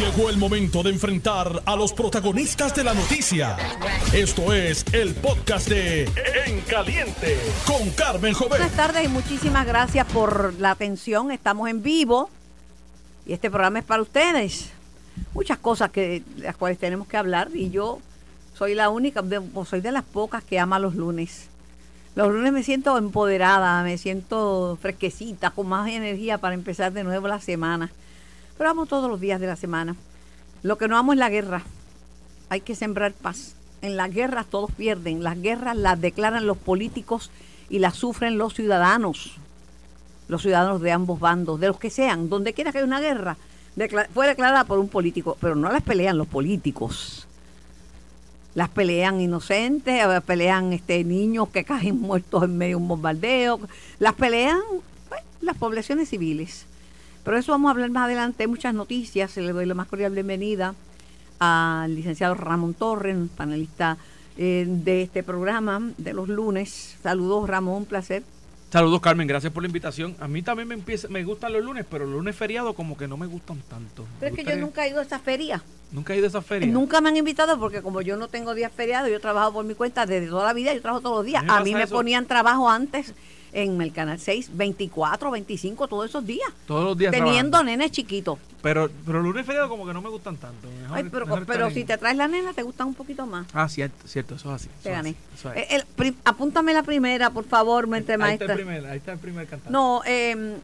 [0.00, 3.56] Llegó el momento de enfrentar a los protagonistas de la noticia.
[4.14, 6.04] Esto es el podcast de
[6.46, 8.48] En Caliente con Carmen Jovet.
[8.58, 11.30] Buenas tardes y muchísimas gracias por la atención.
[11.30, 12.30] Estamos en vivo
[13.26, 14.70] y este programa es para ustedes.
[15.34, 17.98] Muchas cosas que las cuales tenemos que hablar y yo
[18.56, 21.48] soy la única, de- soy de las pocas que ama los lunes.
[22.14, 27.28] Los lunes me siento empoderada, me siento fresquecita, con más energía para empezar de nuevo
[27.28, 27.90] la semana.
[28.60, 29.96] Pero amo todos los días de la semana.
[30.62, 31.62] Lo que no amo es la guerra.
[32.50, 33.54] Hay que sembrar paz.
[33.80, 35.24] En las guerras todos pierden.
[35.24, 37.30] Las guerras las declaran los políticos
[37.70, 39.36] y las sufren los ciudadanos.
[40.28, 42.28] Los ciudadanos de ambos bandos, de los que sean.
[42.28, 43.38] Donde quiera que haya una guerra,
[44.12, 45.38] fue declarada por un político.
[45.40, 47.26] Pero no las pelean los políticos.
[48.54, 53.58] Las pelean inocentes, eh, pelean este, niños que caen muertos en medio de un bombardeo.
[53.98, 54.60] Las pelean
[55.08, 56.66] pues, las poblaciones civiles.
[57.24, 58.42] Pero eso vamos a hablar más adelante.
[58.44, 59.36] Hay muchas noticias.
[59.36, 60.74] Le doy la más cordial bienvenida
[61.38, 63.96] al licenciado Ramón Torres, panelista
[64.36, 66.96] eh, de este programa de los lunes.
[67.02, 68.22] Saludos, Ramón, un placer.
[68.70, 70.14] Saludos Carmen, gracias por la invitación.
[70.20, 73.08] A mí también me empieza, me gustan los lunes, pero los lunes feriados como que
[73.08, 74.06] no me gustan tanto.
[74.20, 75.60] Pero es que yo nunca he ido a esa feria.
[75.90, 76.68] nunca he ido a esa feria.
[76.68, 79.64] Nunca me han invitado porque como yo no tengo días feriados, yo he trabajado por
[79.64, 81.42] mi cuenta desde toda la vida, yo trabajo todos los días.
[81.42, 81.94] A mí me A pasa mí me eso.
[81.96, 83.12] ponían trabajo antes
[83.52, 86.48] en el Canal 6, 24, 25, todos esos días.
[86.66, 87.64] Todos los días Teniendo trabajando.
[87.64, 88.38] nenes chiquitos.
[88.62, 90.68] Pero, pero lunes feriados como que no me gustan tanto.
[90.82, 93.46] Mejor- Ay, pero mejor pero si te traes la nena, te gustan un poquito más.
[93.54, 94.68] Ah, cierto, cierto, eso es así.
[94.82, 95.10] Te es gané.
[95.10, 95.70] así, eso es.
[95.70, 98.52] Eh, el apúntame la primera, por favor, mente ahí, está maestra.
[98.52, 99.72] el primer, ahí está el primer cantante.
[99.72, 100.56] No, eh,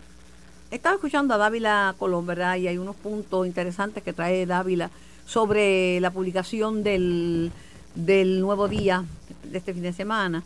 [0.70, 2.57] estaba escuchando a Dávila Colón, ¿verdad?
[2.57, 4.91] Y hay unos puntos interesantes que trae Dávila
[5.27, 7.51] sobre la publicación del,
[7.95, 9.05] del nuevo día
[9.45, 10.42] de este fin de semana.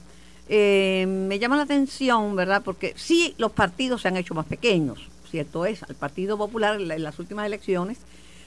[0.53, 2.62] Eh, me llama la atención, ¿verdad?
[2.65, 4.98] Porque sí, los partidos se han hecho más pequeños,
[5.31, 5.84] cierto es.
[5.84, 7.98] Al Partido Popular en la- en las últimas elecciones,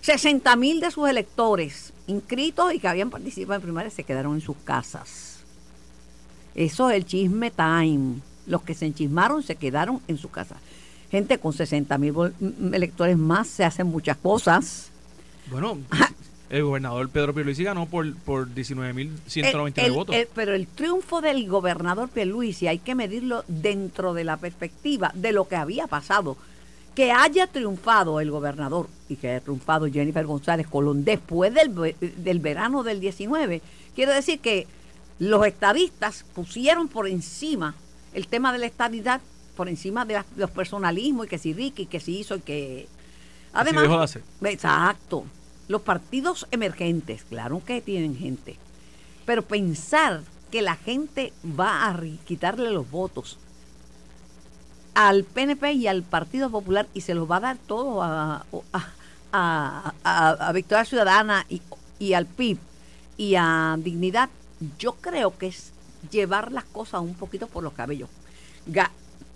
[0.01, 4.41] 60 mil de sus electores inscritos y que habían participado en primarias se quedaron en
[4.41, 5.37] sus casas.
[6.55, 8.15] Eso es el chisme time.
[8.47, 10.57] Los que se enchismaron se quedaron en su casa.
[11.09, 12.13] Gente con 60 mil
[12.73, 14.89] electores más se hacen muchas cosas.
[15.49, 15.77] Bueno,
[16.57, 20.15] el gobernador Pedro Pierluisi ganó por, por 19.199 El- el- votos.
[20.15, 25.31] el- pero el triunfo del gobernador Pierluisi hay que medirlo dentro de la perspectiva de
[25.31, 26.37] lo que había pasado.
[26.95, 32.39] Que haya triunfado el gobernador y que haya triunfado Jennifer González Colón después del, del
[32.39, 33.61] verano del 19,
[33.95, 34.67] quiere decir que
[35.17, 37.73] los estadistas pusieron por encima
[38.13, 39.21] el tema de la estadidad,
[39.57, 42.87] por encima de las- los personalismos y que si Ricky, que si hizo y que...
[43.53, 44.21] Además, dejó de hacer.
[44.43, 45.25] Exacto.
[45.67, 48.57] Los partidos emergentes, claro que tienen gente.
[49.25, 53.37] Pero pensar que la gente va a quitarle los votos
[54.93, 58.45] al PNP y al Partido Popular y se los va a dar todo a,
[59.31, 61.61] a, a- Victoria Ciudadana y,
[61.97, 62.57] y al PIB
[63.17, 64.29] y a Dignidad,
[64.77, 65.71] yo creo que es
[66.11, 68.09] llevar las cosas un poquito por los cabellos.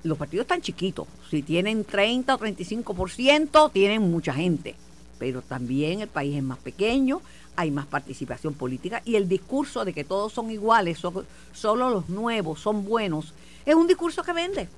[0.04, 4.76] Los partidos están chiquitos, si tienen 30 o 35%, tienen mucha gente,
[5.20, 7.22] pero también el país es más pequeño,
[7.56, 12.10] hay más participación política y el discurso de que todos son iguales, so- solo los
[12.10, 13.34] nuevos son buenos,
[13.66, 14.70] es un discurso que vende.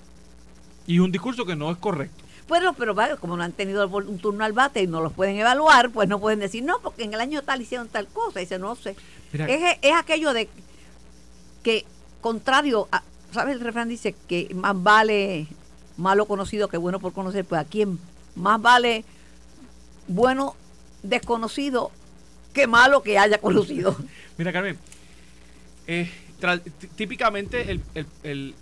[0.88, 2.24] Y un discurso que no es correcto.
[2.48, 5.92] Bueno, pero como no han tenido un turno al bate y no los pueden evaluar,
[5.92, 8.40] pues no pueden decir, no, porque en el año tal hicieron tal cosa.
[8.40, 8.96] Dice, no sé.
[9.32, 10.50] Mira, Es, es aquello de
[11.62, 11.86] que,
[12.22, 13.54] contrario, a, ¿sabes?
[13.56, 15.46] El refrán dice que más vale
[15.98, 17.46] malo conocido que bueno por conocer.
[17.46, 18.00] Pues aquí en-
[18.36, 19.06] más vale
[20.10, 20.56] bueno
[21.04, 21.92] desconocido
[22.54, 23.96] que malo que haya conocido.
[24.38, 24.78] Mira, Carmen,
[25.88, 26.10] eh,
[26.96, 28.06] típicamente el, el-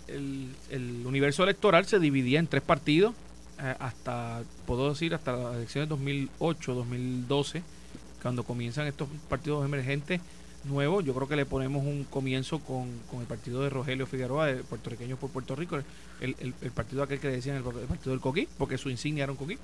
[0.08, 3.14] el- el- universo electoral se dividía en tres partidos
[3.60, 7.62] eh, hasta, puedo decir, hasta las elecciones 2008, 2012,
[8.22, 10.20] cuando comienzan estos partidos emergentes
[10.64, 11.04] nuevos.
[11.04, 14.56] Yo creo que le ponemos un comienzo con, con el partido de Rogelio Figueroa, de
[14.64, 15.78] Puertorriqueños por Puerto Rico,
[16.20, 16.34] el,
[16.74, 19.58] partido aquel que decían el partido del coquí, porque su insignia era un coquí.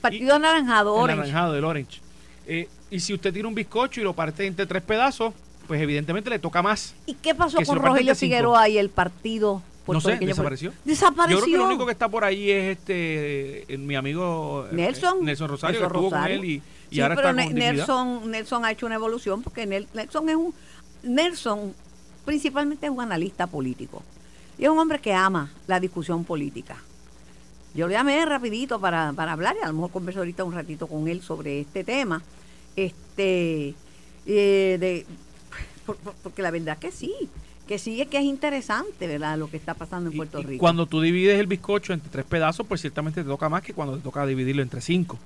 [0.00, 1.20] Partido anaranjado, El orange.
[1.20, 2.00] naranjado del Orange.
[2.46, 5.34] Eh, y si usted tiene un bizcocho y lo parte entre tres pedazos,
[5.66, 6.94] pues evidentemente le toca más.
[7.06, 8.14] ¿Y qué pasó con Rogelio.
[8.14, 10.72] Figueroa y el partido No sé, desapareció.
[10.84, 11.38] Desapareció.
[11.38, 14.74] Yo creo que lo único que está por ahí es este eh, mi amigo eh,
[14.74, 15.18] Nelson.
[15.20, 16.36] eh, Nelson Rosario, Nelson que estuvo Rosario.
[16.38, 16.54] con él y,
[16.90, 17.54] y Sí, ahora pero está con.
[17.54, 20.54] Nelson, Nelson ha hecho una evolución porque Nel- Nelson es un
[21.02, 21.74] Nelson
[22.24, 24.02] principalmente es un analista político
[24.58, 26.76] y es un hombre que ama la discusión política.
[27.74, 30.86] Yo le llamé rapidito para, para hablar y a lo mejor converso ahorita un ratito
[30.86, 32.22] con él sobre este tema.
[32.76, 33.74] Este
[34.26, 35.06] eh, de
[35.86, 37.12] por- por- porque la verdad que sí,
[37.66, 39.38] que sí es que es interesante, ¿verdad?
[39.38, 40.60] Lo que está pasando en Puerto y Rico.
[40.60, 43.96] Cuando tú divides el bizcocho entre tres pedazos, pues ciertamente te toca más que cuando
[43.96, 45.18] te toca dividirlo entre cinco.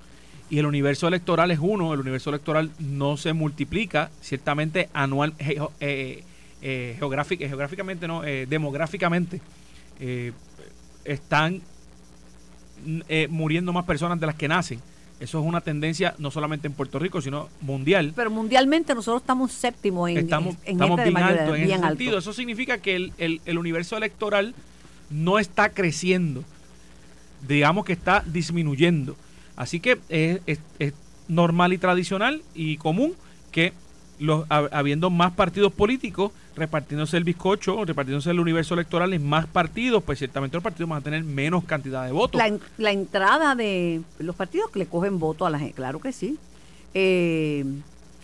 [0.50, 6.22] y el universo electoral es uno, el universo electoral no se multiplica, ciertamente anual, eh,
[6.60, 9.40] eh, geográficamente, no, eh, demográficamente,
[11.04, 11.62] están
[13.29, 14.81] muriendo más personas de las que nacen.
[15.20, 18.12] Eso es una tendencia no solamente en Puerto Rico, sino mundial.
[18.17, 22.19] Pero mundialmente nosotros estamos séptimo en, estamos, estamos bien alto en ese sentido.
[22.19, 24.55] Eso significa que el, el universo electoral
[25.11, 26.43] no está creciendo,
[27.46, 29.17] digamos que está disminuyendo.
[29.56, 30.58] Así que es,
[31.29, 33.14] normal y tradicional y común
[33.52, 33.73] que
[34.19, 40.02] los, habiendo más partidos políticos repartiéndose el bizcocho, repartiéndose el universo electoral en más partidos,
[40.02, 42.40] pues ciertamente los partidos van a tener menos cantidad de votos.
[42.78, 46.38] La, entrada de los partidos que le cogen voto a la gente, claro que sí.
[46.94, 47.64] Eh,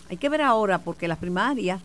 [0.09, 1.81] hay que ver ahora porque las primarias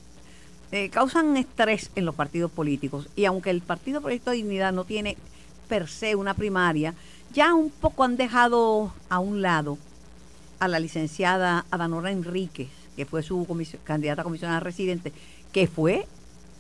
[0.73, 4.85] eh, causan estrés en los partidos políticos y aunque el Partido Proyecto de Dignidad no
[4.85, 5.17] tiene
[5.69, 6.95] per se una primaria,
[7.33, 9.79] ya un poco han dejado a un lado
[10.61, 13.47] a la licenciada Adanora Enríquez, que fue su
[13.85, 15.13] candidata comisionada residente,
[15.53, 16.07] que fue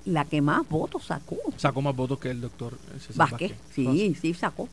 [0.05, 1.37] la que más votos sacó.
[1.57, 2.77] Sacó más votos que el doctor
[3.15, 3.53] Vázquez.
[3.73, 4.69] Sí, sí, sacó.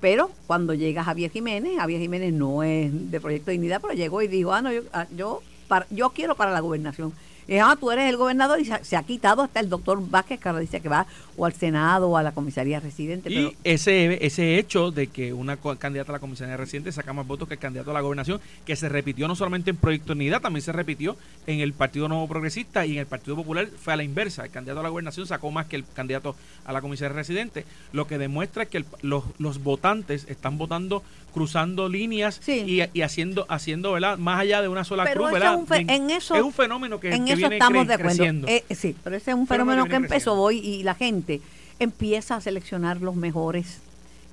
[0.00, 4.22] Pero cuando llega Javier Jiménez, Javier Jiménez no es de Proyecto de Dignidad, pero llegó
[4.22, 5.42] y dijo, ah, no, yo, ah, yo,
[5.90, 7.12] yo quiero para la gobernación.
[7.48, 10.48] Y ah, tú eres el gobernador y se, ha quitado hasta el doctor Vázquez, que
[10.48, 11.06] ahora dice que va
[11.36, 13.30] o al Senado o a la comisaría residente.
[13.30, 17.46] Y ese, ese hecho de que una candidata a la comisaría residente saca más votos
[17.46, 20.62] que el candidato a la gobernación, que se repitió no solamente en Proyecto Unidad, también
[20.62, 21.16] se repitió
[21.46, 24.44] en el Partido Nuevo Progresista y en el Partido Popular fue a la inversa.
[24.44, 26.34] El candidato a la gobernación sacó más que el candidato
[26.64, 31.02] a la comisaría residente, lo que demuestra que los, los votantes están votando
[31.36, 34.16] cruzando líneas y, haciendo, haciendo ¿verdad?
[34.16, 35.32] más allá de una sola cruz.
[35.32, 35.52] ¿verdad?
[35.52, 38.24] Es, un en eso, es un fenómeno que, en eso estamos de acuerdo.
[38.46, 41.40] Eh, sí, pero ese es un fenómeno, que empezó hoy y la gente
[41.78, 43.80] empieza a seleccionar los mejores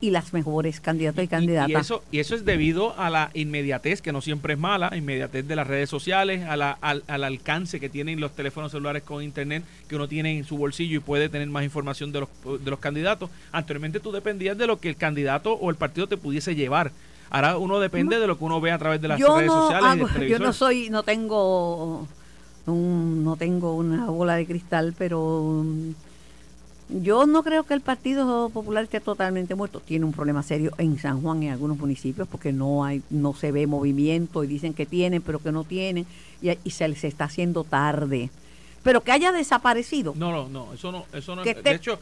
[0.03, 1.69] y las mejores candidatos y, candidatas.
[1.69, 5.47] Y, eso, y eso es debido a la inmediatez, que no siempre es mala, inmediatez
[5.47, 9.23] de las redes sociales, a la, al, al, alcance que tienen los teléfonos celulares con
[9.23, 12.69] internet, que uno tiene en su bolsillo y puede tener más información de los, de
[12.69, 13.29] los candidatos.
[13.53, 16.91] Anteriormente tú dependías de lo que el candidato o el partido te pudiese llevar.
[17.29, 20.07] Ahora uno depende de lo que uno ve a través de las redes sociales.
[20.29, 22.09] yo no soy, no tengo,
[22.65, 25.65] no tengo una bola de cristal, pero
[26.89, 29.79] yo no creo que el Partido Popular esté totalmente muerto.
[29.79, 33.51] Tiene un problema serio en San Juan, en algunos municipios, porque no hay, no se
[33.51, 36.05] ve movimiento y dicen que tienen, pero que no tienen,
[36.41, 38.29] y, se les está haciendo tarde.
[38.83, 40.13] Pero que haya desaparecido.
[40.15, 41.43] No, no, no, eso no, eso no.
[41.43, 41.99] De hecho,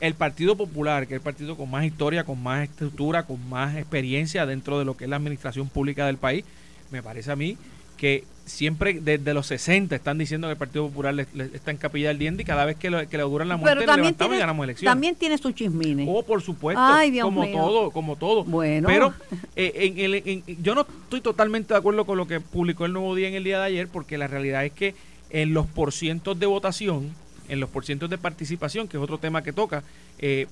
[0.00, 3.76] el Partido Popular, que es el partido con más historia, con más estructura, con más
[3.76, 6.44] experiencia dentro de lo que es la administración pública del país,
[6.90, 7.58] me parece a mí
[8.02, 12.18] que siempre desde los 60 están diciendo que el Partido Popular está en capilla del
[12.18, 14.90] diente y cada vez que, le auguran la muerte le levantamos y ganamos elecciones.
[14.90, 16.08] También tiene sus chismines.
[16.10, 16.82] Oh, por supuesto,
[17.22, 18.42] como todo, como todo.
[18.42, 18.88] Bueno.
[18.88, 19.14] Pero
[19.54, 23.14] eh, en el, yo no estoy totalmente de acuerdo con lo que publicó el Nuevo
[23.14, 24.96] Día en el día de ayer porque la realidad es que
[25.30, 27.14] en los porcientos de votación,
[27.48, 29.84] en los porcientos de participación, que es otro tema que toca,
[30.18, 30.48] eh,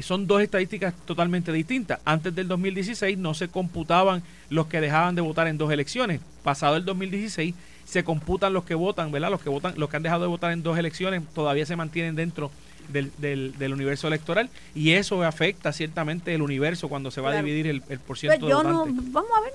[0.00, 2.00] son dos estadísticas totalmente distintas.
[2.04, 6.20] Antes del 2016 no se computaban los que dejaban de votar en dos elecciones.
[6.42, 7.54] Pasado el 2016
[7.84, 9.30] se computan los que votan, ¿verdad?
[9.30, 12.14] Los que votan, los que han dejado de votar en dos elecciones todavía se mantienen
[12.14, 12.50] dentro
[12.88, 17.66] del, del, universo electoral y eso afecta ciertamente el universo cuando se va a dividir
[17.66, 19.12] el, el por ciento pues de votantes.
[19.12, 19.52] vamos a ver,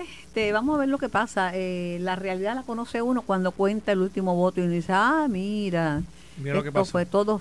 [0.00, 1.52] este, vamos a ver lo que pasa.
[1.54, 5.26] Eh, la realidad la conoce uno cuando cuenta el último voto y uno dice, ah,
[5.28, 6.02] mira,
[6.38, 6.92] Mira lo que pasó.
[6.92, 7.40] Fue todo.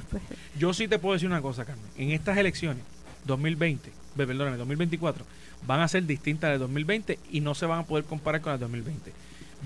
[0.58, 1.86] Yo sí te puedo decir una cosa, Carmen.
[1.98, 2.84] En estas elecciones,
[3.26, 5.26] 2020, perdóname, 2024,
[5.66, 8.60] van a ser distintas de 2020 y no se van a poder comparar con las
[8.60, 9.12] 2020.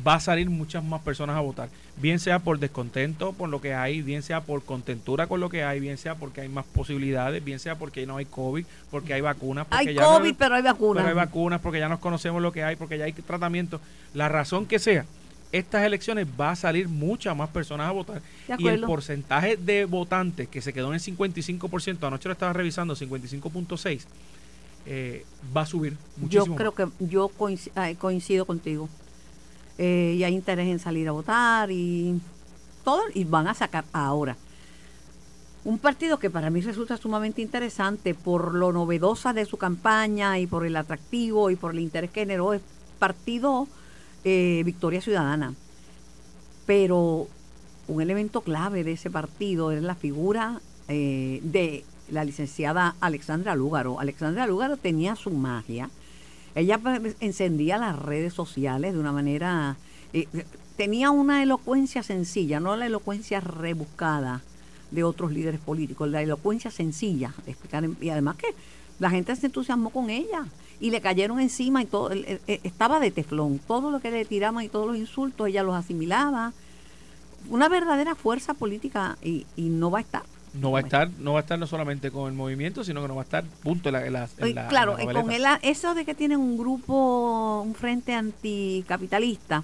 [0.05, 3.73] Va a salir muchas más personas a votar, bien sea por descontento por lo que
[3.73, 7.41] hay, bien sea por contentura con lo que hay, bien sea porque hay más posibilidades,
[7.41, 9.67] bien sea porque no hay COVID, porque hay vacunas.
[9.67, 11.01] Porque hay COVID, pero hay vacunas.
[11.01, 13.79] Pero hay vacunas, porque ya nos conocemos lo que hay, porque ya hay tratamiento.
[14.13, 15.05] La razón que sea,
[15.57, 18.21] estas elecciones va a salir muchas más personas a votar
[18.57, 22.95] y el porcentaje de votantes que se quedó en el 55%, anoche lo estaba revisando,
[22.95, 24.01] 55.6,
[24.85, 26.45] eh, va a subir muchísimo.
[26.45, 27.29] Yo creo que yo
[27.97, 28.89] coincido, contigo.
[29.77, 32.19] Eh, y hay interés en salir a votar y
[32.83, 34.37] todo, y van a sacar ahora.
[35.63, 40.47] Un partido que para mí resulta sumamente interesante por lo novedosa de su campaña y
[40.47, 42.61] por el atractivo y por el interés que generó, es
[42.99, 43.67] partido
[44.25, 45.53] eh, Victoria Ciudadana.
[46.65, 47.27] Pero
[47.87, 53.99] un elemento clave de ese partido es la figura eh, de la licenciada Alexandra Lúgaro.
[53.99, 55.89] Alexandra Lúgaro tenía su magia.
[56.55, 59.77] Ella pues, encendía las redes sociales de una manera...
[60.11, 60.27] Eh,
[60.75, 64.41] tenía una elocuencia sencilla, no la elocuencia rebuscada
[64.91, 67.87] de otros líderes políticos, la elocuencia sencilla explicar.
[68.01, 68.47] Y además que
[68.99, 70.45] la gente se entusiasmó con ella
[70.79, 72.11] y le cayeron encima y todo,
[72.47, 73.59] estaba de teflón.
[73.59, 76.53] Todo lo que le tiraban y todos los insultos, ella los asimilaba.
[77.49, 80.23] Una verdadera fuerza política y, y no va a estar.
[80.53, 83.07] No va a estar, no va a estar no solamente con el movimiento, sino que
[83.09, 85.23] no va a estar punto en la, en la- en la- claro, en la eh,
[85.23, 89.63] con el, eso de que tienen un grupo, un frente anticapitalista.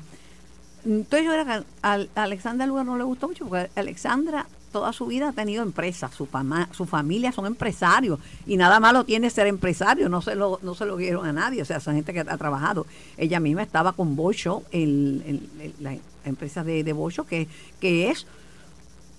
[0.86, 5.06] Entonces yo era que a Alexandra Lugar no le gustó mucho porque Alexandra toda su
[5.08, 9.48] vida ha tenido empresas, su, fama, su familia son empresarios y nada malo tiene ser
[9.48, 12.22] empresario, no se lo no se lo dieron a nadie, o sea, esa gente que
[12.22, 12.86] ha trabajado.
[13.18, 15.42] Ella misma estaba con Bocho, el,
[15.80, 17.48] la empresa de, de Bocho, que,
[17.80, 18.26] que es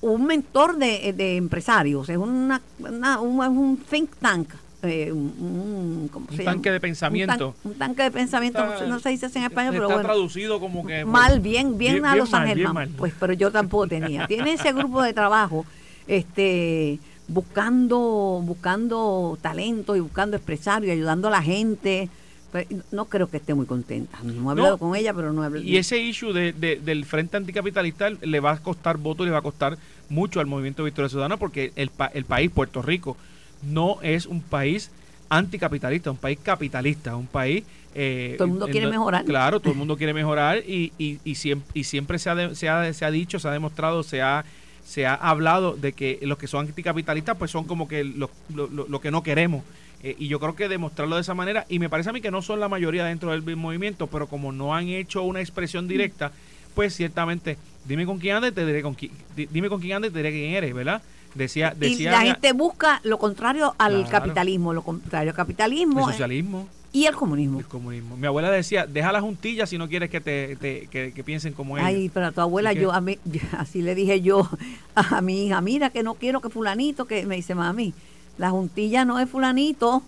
[0.00, 4.49] un mentor de, de empresarios, es una, una- un think tank,
[4.83, 6.75] eh, un, un- ¿cómo Un se tanque llama?
[6.75, 7.49] de pensamiento.
[7.49, 9.95] Un, tan- un tanque de pensamiento, no se- no se dice en español, pero Está
[9.95, 10.09] bueno.
[10.09, 11.05] traducido como que...
[11.05, 14.27] Mal, bien, bien, Bien- a Los Ángeles, pues, pero yo tampoco tenía.
[14.27, 15.65] Tiene ese grupo de trabajo,
[16.07, 16.99] este,
[17.29, 22.09] buscando, buscando talento y buscando empresarios, y ayudando a la gente.
[22.51, 24.19] Pero no creo que esté muy contenta.
[24.23, 24.79] No he hablado No.
[24.79, 25.65] con ella, pero no he hablado.
[25.65, 29.31] Y ese issue de, de- del Frente Anticapitalista le va a costar votos y le
[29.33, 29.79] va a costar
[30.11, 33.17] mucho al Movimiento Victoria Ciudadana porque el, el país, Puerto Rico,
[33.62, 34.90] no es un país
[35.28, 37.64] anticapitalista, un país capitalista, un país...
[37.95, 39.25] eh, Todo el mundo quiere mejorar.
[39.25, 42.54] Claro, todo el mundo quiere mejorar y, y, y siempre, y siempre se, ha de-
[42.54, 44.45] se, ha, se ha dicho, se ha demostrado, se ha,
[44.85, 48.66] se ha hablado de que los que son anticapitalistas pues son como que lo, lo-
[48.69, 49.62] lo- que no queremos.
[50.02, 52.31] Eh, y yo creo que demostrarlo de esa manera, y me parece a mí que
[52.33, 56.33] no son la mayoría dentro del movimiento, pero como no han hecho una expresión directa,
[56.75, 59.92] pues ciertamente, dime con quién andas y te diré con quién, di- dime con quién
[59.97, 61.02] andas y te diré quién eres, ¿verdad?
[61.35, 64.11] Decía, y decía la gente busca lo contrario al Claro.
[64.11, 67.59] capitalismo, lo contrario al capitalismo socialismo, y el comunismo.
[67.61, 68.17] el comunismo.
[68.19, 71.55] Mi abuela decía, deja la juntilla si no quieres que te, te- que, que piensen
[71.55, 71.87] como ella.
[71.87, 73.19] Ay, pero a tu abuela, yo, a mí,
[73.59, 74.47] así le dije yo
[74.95, 77.95] a mi hija, mira que no quiero que fulanito, que me dice, mami,
[78.37, 80.03] la juntilla no es fulanito,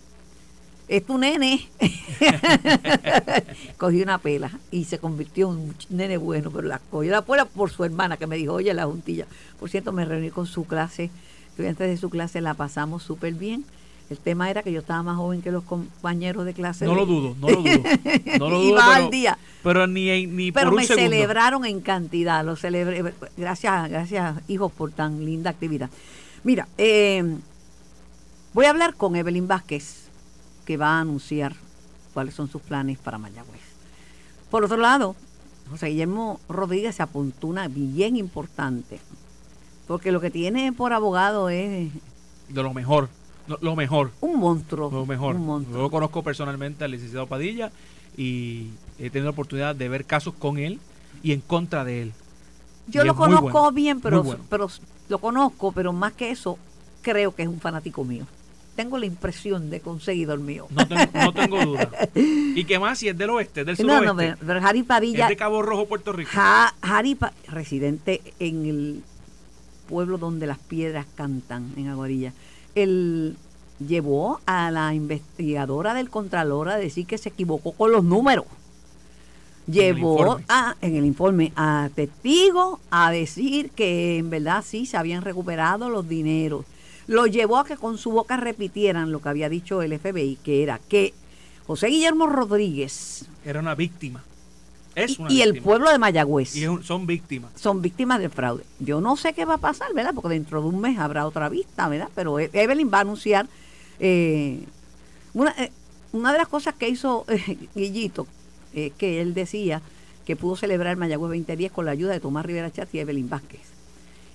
[0.88, 1.68] es tu nene.
[3.76, 7.44] Cogí una pela y se convirtió en un nene bueno, pero la cogió la pela
[7.44, 9.26] por su hermana que me dijo, oye, la juntilla.
[9.58, 11.10] Por cierto, me reuní con su clase,
[11.48, 13.64] estudiantes de su clase, la pasamos súper bien.
[14.10, 16.84] El tema era que yo estaba más joven que los compañeros de clase.
[16.84, 17.82] No de- lo dudo, no lo dudo.
[18.38, 19.38] No lo dudo, Iba pero, al día.
[19.62, 21.10] pero ni, ni Pero por un me segundo.
[21.10, 23.14] celebraron en cantidad, lo celebré.
[23.38, 25.88] Gracias, gracias hijos por tan linda actividad.
[26.44, 27.24] Mira, eh,
[28.52, 30.03] voy a hablar con Evelyn Vázquez,
[30.64, 31.54] que va a anunciar
[32.12, 33.61] cuáles son sus planes para Mayagüez.
[34.50, 35.16] Por otro lado,
[35.71, 39.00] José Guillermo Rodríguez se apuntó una bien importante,
[39.87, 41.90] porque lo que tiene por abogado es
[42.49, 43.09] De lo mejor,
[43.61, 44.12] lo mejor.
[44.21, 44.90] un monstruo.
[44.90, 45.37] Lo mejor.
[45.37, 45.83] Un monstruo.
[45.83, 47.73] Yo conozco personalmente al licenciado Padilla
[48.16, 48.68] y
[48.99, 50.78] he tenido la oportunidad de ver casos con él
[51.23, 52.12] y en contra de él.
[52.87, 54.44] Yo Y lo conozco bueno, bien, pero, bueno.
[54.49, 54.68] pero
[55.09, 56.59] lo conozco, pero más que eso,
[57.02, 58.26] creo que es un fanático mío.
[58.76, 60.66] Tengo la impresión de que un seguidor mío.
[60.71, 61.90] No tengo, no tengo duda.
[62.14, 64.07] Y que más si es del oeste, es del No, suroeste.
[64.07, 66.31] no, pero, pero Harry Padilla, es de Cabo Rojo, Puerto Rico.
[66.33, 69.02] Ja- Harry Pa- residente en el
[69.88, 72.33] pueblo donde las piedras cantan, en Aguarilla,
[72.75, 73.37] él
[73.87, 78.45] llevó a la investigadora del Contralor a decir que se equivocó con los números.
[79.69, 84.97] el Llevó a, en el informe a testigos a decir que en verdad sí se
[84.97, 86.64] habían recuperado los dineros.
[87.06, 90.62] Lo llevó a que con su boca repitieran lo que había dicho el FBI, que
[90.62, 91.12] era que
[91.66, 94.23] José Guillermo Rodríguez Era una víctima.
[94.94, 97.50] Es y, una y el pueblo de Mayagüez Y son víctimas.
[97.56, 98.64] son víctimas del fraude.
[98.78, 100.14] Yo no sé qué va a pasar, ¿verdad?
[100.14, 102.08] Porque dentro de un mes habrá otra vista, ¿verdad?
[102.14, 103.49] Pero E- Evelyn va a anunciar
[103.99, 104.61] eh,
[105.32, 105.73] una, eh,
[106.12, 108.26] una de las cosas que hizo eh, Guillito,
[108.73, 109.82] que él decía
[110.25, 113.61] que pudo celebrar Mayagüez 2010 con la ayuda de Tomás Rivera Chat y Evelyn Vázquez.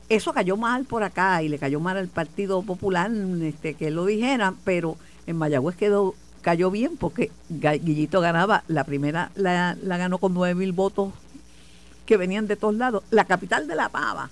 [0.09, 3.11] Eso cayó mal por acá y le cayó mal al Partido Popular
[3.43, 4.97] este, que lo dijera, pero
[5.27, 10.55] en Mayagüez quedó cayó bien porque Guillito ganaba la primera, la, la ganó con nueve
[10.55, 11.13] mil votos
[12.05, 13.03] que venían de todos lados.
[13.11, 14.29] La capital de La Pava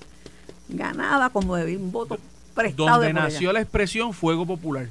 [0.69, 2.17] ganaba con nueve mil votos
[2.55, 4.87] prestados Donde de nació la expresión fuego popular.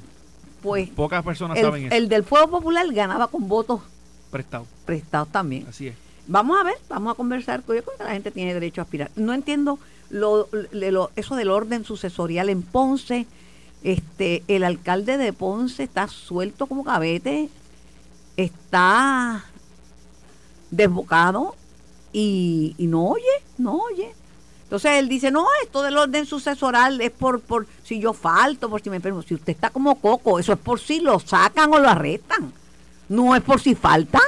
[0.61, 1.95] Pues Pocas personas saben eso.
[1.95, 3.81] el del Fuego Popular ganaba con votos
[4.31, 4.65] Prestado.
[4.85, 5.65] prestados también.
[5.69, 5.95] Así es.
[6.27, 7.59] Vamos a ver, vamos a conversar.
[7.61, 9.11] Yo creo que la gente tiene derecho a aspirar.
[9.15, 9.79] No entiendo
[10.09, 13.25] lo, lo- eso del orden sucesorial en Ponce.
[13.83, 17.49] Este, el alcalde de Ponce está suelto como cabete,
[18.35, 19.45] está
[20.71, 21.55] desbocado
[22.11, 23.23] y, y no oye,
[23.57, 24.13] no oye.
[24.63, 28.81] Entonces él dice, no, esto del orden sucesoral es por, por si yo falto, por
[28.81, 29.21] si me enfermo.
[29.21, 32.51] Si usted está como coco, eso es por si lo sacan o lo arrestan.
[33.07, 34.19] No es por si falta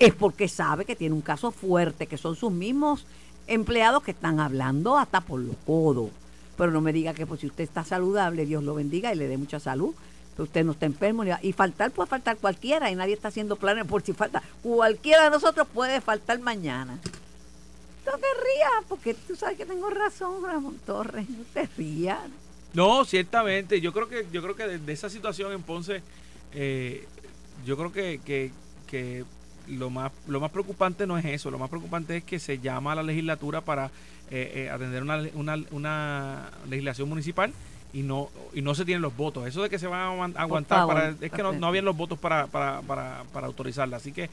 [0.00, 3.06] es porque sabe que tiene un caso fuerte, que son sus mismos
[3.46, 6.10] empleados que están hablando hasta por los codos.
[6.56, 9.28] Pero no me diga que pues si usted está saludable, Dios lo bendiga y le
[9.28, 9.94] dé mucha salud.
[10.38, 11.24] usted no está enfermo.
[11.42, 14.42] Y faltar puede faltar cualquiera y nadie está haciendo planes por si falta.
[14.62, 16.98] Cualquiera de nosotros puede faltar mañana.
[18.04, 21.28] No te rías, porque tú sabes que tengo razón, Ramón Torres.
[21.30, 22.18] No te rías.
[22.74, 23.80] No, ciertamente.
[23.80, 26.02] Yo creo que yo creo que de, esa situación en Ponce,
[26.52, 27.06] eh,
[27.64, 28.50] yo creo que, que,
[28.86, 29.24] que
[29.68, 31.50] lo más lo más preocupante no es eso.
[31.50, 33.86] Lo más preocupante es que se llama a la legislatura para
[34.30, 37.52] eh, eh, atender una, una, una legislación municipal
[37.92, 39.46] y no y no se tienen los votos.
[39.46, 42.18] Eso de que se van a aguantar, para, es que no, no habían los votos
[42.18, 43.98] para, para, para, para autorizarla.
[43.98, 44.30] Así que,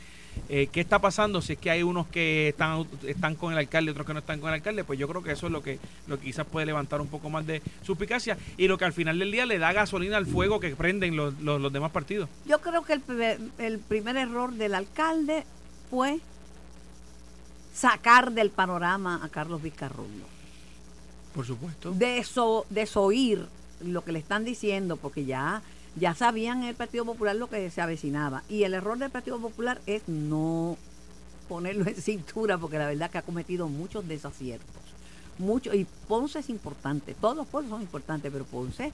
[0.48, 1.42] eh, ¿qué está pasando?
[1.42, 4.20] Si es que hay unos que están están con el alcalde y otros que no
[4.20, 6.46] están con el alcalde, pues yo creo que eso es lo que, lo que quizás
[6.46, 9.60] puede levantar un poco más de suspicacia y lo que al final del día le
[9.60, 12.30] da gasolina al fuego que prenden los, los, demás partidos.
[12.46, 15.46] Yo creo que el primer, el primer error del alcalde
[15.90, 16.20] fue
[17.74, 20.39] sacar del panorama a Carlos Vizcarrullo
[21.34, 21.92] por supuesto.
[21.92, 23.46] Deso, desoír
[23.82, 25.62] lo que le están diciendo, porque ya,
[25.96, 28.44] ya sabían el Partido Popular lo que se avecinaba.
[28.50, 30.78] Y el error del Partido Popular es no
[31.48, 34.68] ponerlo en cintura, porque la verdad que ha cometido muchos desaciertos.
[35.38, 38.92] Mucho, y Ponce es importante, todos los pueblos son importantes, pero Ponce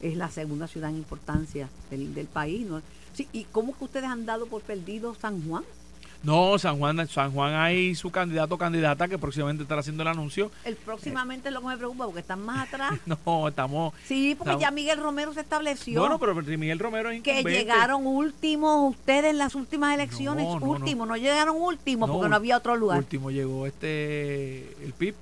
[0.00, 2.66] es la segunda ciudad en importancia del, del país.
[2.66, 2.82] ¿no?
[3.12, 5.64] Sí, ¿Y cómo que ustedes han dado por perdido San Juan?
[6.22, 10.08] No, San Juan, San Juan hay su candidato o candidata que próximamente estará haciendo el
[10.08, 10.50] anuncio.
[10.64, 12.98] El próximamente es lo que me preocupa porque están más atrás.
[13.06, 13.94] no, estamos.
[14.04, 16.00] Sí, porque ya Miguel Romero se estableció.
[16.00, 21.16] Bueno, pero Miguel Romero es Que llegaron últimos ustedes en las últimas elecciones, últimos, no,
[21.16, 22.98] llegaron últimos porque no había otro lugar.
[22.98, 25.14] Último llegó este el PIB.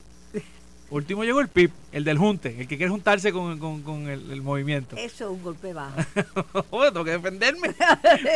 [0.88, 4.94] Último llegó el PIB, el del junte, el que quiere juntarse con, el, movimiento.
[4.96, 5.96] Eso es un golpe bajo.
[6.92, 7.74] tengo que defenderme.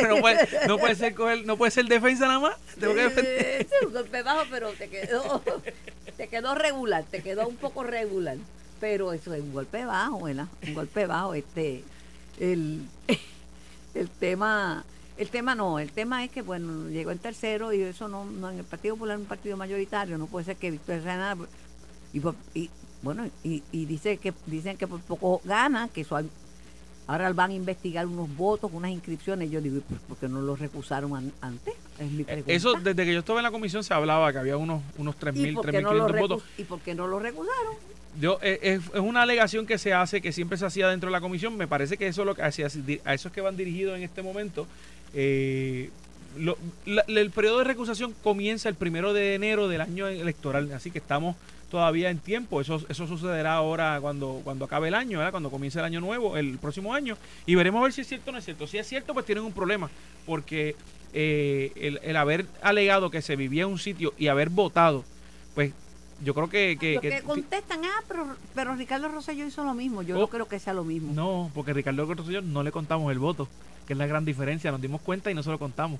[0.09, 1.15] no, puede, no, puede ser
[1.45, 2.57] no puede ser defensa nada más.
[2.79, 3.57] Tengo que defenderme.
[3.61, 5.43] es un golpe bajo, pero te quedó,
[6.17, 8.37] te quedó regular, te quedó un poco regular.
[8.81, 10.49] Pero eso es un golpe bajo, ¿verdad?
[10.67, 11.35] Un golpe bajo.
[11.35, 11.85] Este,
[12.41, 12.83] el,
[13.95, 14.85] el tema,
[15.19, 18.51] el tema no, el tema es que bueno, llegó en tercero y eso no, no
[18.51, 21.39] en el Partido Popular un partido mayoritario, no puede ser que Victoria Renal
[22.13, 22.71] y,
[23.03, 26.19] bueno, y, dice que dicen que por poco gana, que eso,
[27.07, 29.51] ahora van a investigar unos votos, unas inscripciones.
[29.51, 31.75] Yo digo, ¿por qué no los recusaron antes?
[31.99, 32.53] Es mi pregunta.
[32.53, 35.57] Eso, desde que yo estuve en la comisión se hablaba que había unos, unos 3.000,
[35.57, 36.43] 3.500 votos.
[36.59, 37.75] ¿Y por qué no lo recusaron?
[38.21, 41.13] Yo, eh, es, es, una alegación que se hace, que siempre se hacía dentro de
[41.13, 41.57] la comisión.
[41.57, 42.69] Me parece que eso lo que hacía,
[43.05, 44.67] a esos que van dirigidos en este momento.
[45.15, 45.91] Eh,
[47.09, 51.35] el periodo de recusación comienza el primero de enero del año electoral, así que estamos
[51.71, 52.61] todavía en tiempo.
[52.61, 56.59] Eso, eso sucederá ahora cuando, cuando acabe el año, cuando comience el año nuevo, el
[56.59, 58.67] próximo año, y veremos a ver si es cierto o no es cierto.
[58.67, 59.89] Si es cierto, pues tienen un problema,
[60.27, 60.77] porque
[61.15, 65.05] eh, el, haber alegado que se vivía en un sitio y haber votado,
[65.55, 65.73] pues
[66.23, 66.77] yo creo que...
[66.79, 70.03] que, contestan, ah, pero, pero Ricardo Rosselló hizo lo mismo.
[70.03, 70.29] Yo no oh.
[70.29, 71.15] creo que sea lo mismo.
[71.15, 73.49] No, porque Ricardo Rosselló no le contamos el voto,
[73.87, 74.71] que es la gran diferencia.
[74.71, 75.99] Nos dimos cuenta y no se lo contamos.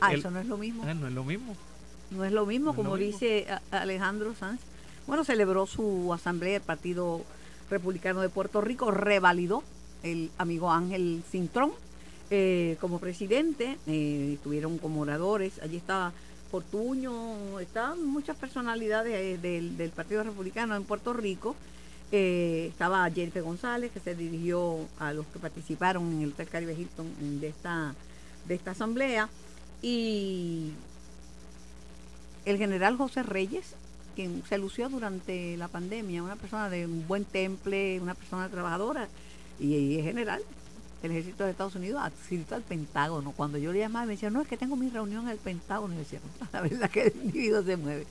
[0.00, 0.88] ah, eso no es lo mismo.
[0.88, 1.54] Eh, no es lo mismo.
[2.10, 4.60] No es lo mismo, como dice Alejandro Sanz.
[5.06, 7.22] Bueno, celebró su asamblea el Partido
[7.70, 9.62] Republicano de Puerto Rico, revalidó
[10.02, 11.72] el amigo Ángel Cintrón
[12.30, 16.12] eh, como presidente, eh, estuvieron como oradores, allí estaba
[16.50, 21.54] Fortuño, estaban muchas personalidades eh, del, Partido Republicano en Puerto Rico.
[22.10, 27.40] estaba Jennifer González, que se dirigió a los que participaron en el Hotel Caribe Hilton
[27.40, 27.94] de esta,
[28.46, 29.28] de esta asamblea.
[29.82, 30.72] Y
[32.46, 33.74] el general José Reyes,
[34.14, 39.08] quien se lució durante la pandemia, una persona de un buen temple, una persona trabajadora,
[39.58, 40.40] y, es general
[41.02, 43.32] del ejército de Estados Unidos, adscrito al Pentágono.
[43.32, 45.94] Cuando yo le llamaba, me decía, no, es que tengo mi reunión en el Pentágono.
[45.94, 46.20] Y decía,
[46.52, 48.06] la verdad que el individuo se mueve.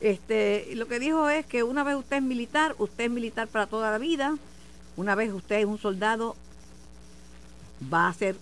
[0.00, 3.66] Este, lo que dijo es que una vez usted es militar, usted es militar para
[3.66, 4.36] toda la vida.
[4.96, 6.36] Una vez usted es un soldado,
[7.92, 8.36] va a ser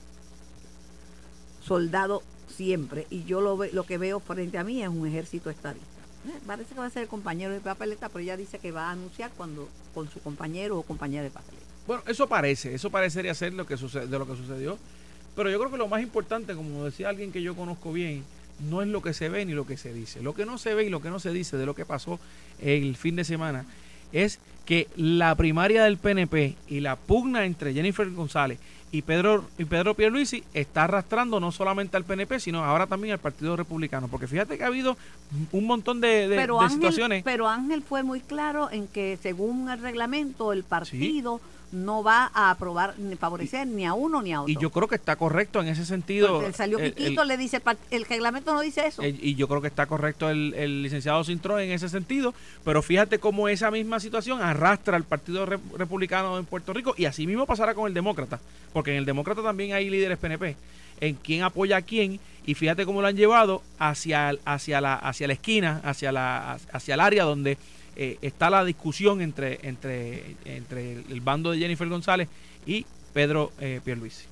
[1.62, 2.22] soldado
[2.56, 3.06] siempre.
[3.10, 5.86] Y yo lo, lo que veo frente a mí es un ejército estadista.
[6.26, 8.88] Eh, parece que va a ser el compañero de papeleta, pero ella dice que va
[8.88, 11.64] a anunciar cuando con su compañero o compañera de papeleta.
[11.86, 14.76] Bueno, eso parece, eso parecería ser lo que sucede, de lo que sucedió.
[15.36, 18.24] Pero yo creo que lo más importante, como decía alguien que yo conozco bien,
[18.70, 20.22] no es lo que se ve ni lo que se dice.
[20.22, 22.18] Lo que no se ve y lo que no se dice de lo que pasó
[22.60, 23.66] el fin de semana
[24.12, 28.58] es que la primaria del PNP y la pugna entre Jennifer González
[28.92, 33.18] y Pedro y Pedro Pierluisi está arrastrando no solamente al PNP, sino ahora también al
[33.18, 34.96] Partido Republicano, porque fíjate que ha habido
[35.53, 37.25] un montón de, situaciones.
[37.25, 41.40] Pero Ángel fue muy claro en que según el reglamento el partido
[41.72, 44.52] no va a aprobar ni favorecer ni a uno ni a otro.
[44.52, 46.40] Y yo creo que está correcto en ese sentido.
[46.52, 49.02] Salió el- Quiquito, el- le dice, el reglamento no dice eso.
[49.02, 52.83] el- y yo creo que está correcto el, el licenciado Cintrón en ese sentido, pero
[52.83, 57.26] fíjate cómo esa misma situación arrastra al Partido Re- Republicano en Puerto Rico y así
[57.26, 58.38] mismo pasará con el Demócrata,
[58.72, 60.57] porque en el Demócrata también hay líderes PNP,
[61.00, 65.26] en quién apoya a quién y fíjate cómo lo han llevado hacia, hacia, la, hacia
[65.26, 67.59] la esquina, hacia, la, hacia el área donde
[67.96, 72.28] eh, está la discusión entre, entre, entre el, bando de Jennifer González
[72.66, 74.26] y Pedro eh, Pierluisi.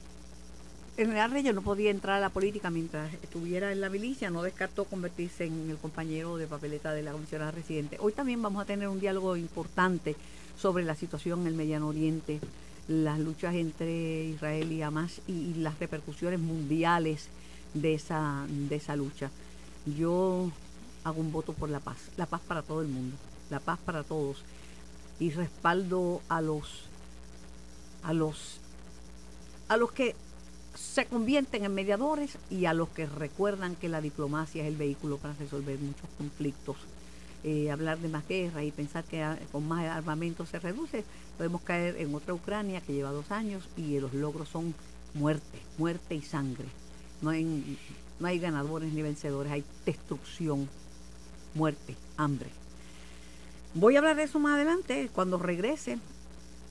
[0.97, 4.43] El general Reyes no podía entrar a la política mientras estuviera en la milicia, no
[4.43, 7.97] descartó convertirse en el compañero de papeleta de la comisionada residente.
[8.01, 10.15] Hoy también vamos a tener un diálogo importante
[10.57, 12.39] sobre la situación en el Mediano Oriente,
[12.87, 17.29] las luchas entre Israel y Hamas y, y las repercusiones mundiales
[17.75, 19.31] de esa, de esa lucha.
[19.99, 20.51] Yo
[21.03, 23.17] hago un voto por la paz, la paz para todo el mundo,
[23.55, 24.43] la paz para todos
[25.21, 26.87] y respaldo a los
[28.03, 28.59] a los
[29.69, 30.17] a los que
[30.75, 35.19] se convierten en mediadores y a los que recuerdan que la diplomacia es el vehículo
[35.19, 36.77] para resolver muchos conflictos.
[37.45, 41.05] Eh, hablar de más guerra y pensar que ah, con más armamento se reduce,
[41.37, 44.75] podemos caer en otra Ucrania que lleva dos años y los logros son
[45.13, 46.67] muerte, muerte y sangre.
[47.23, 47.79] No hay,
[48.19, 50.69] no hay ganadores ni vencedores, hay destrucción,
[51.55, 52.51] muerte, hambre.
[53.75, 55.99] Voy a hablar de eso más adelante, cuando regrese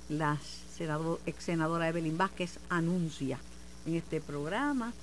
[0.08, 0.38] la
[0.78, 3.40] senador, ex senadora Evelyn Vázquez anuncia
[3.86, 4.94] en este programa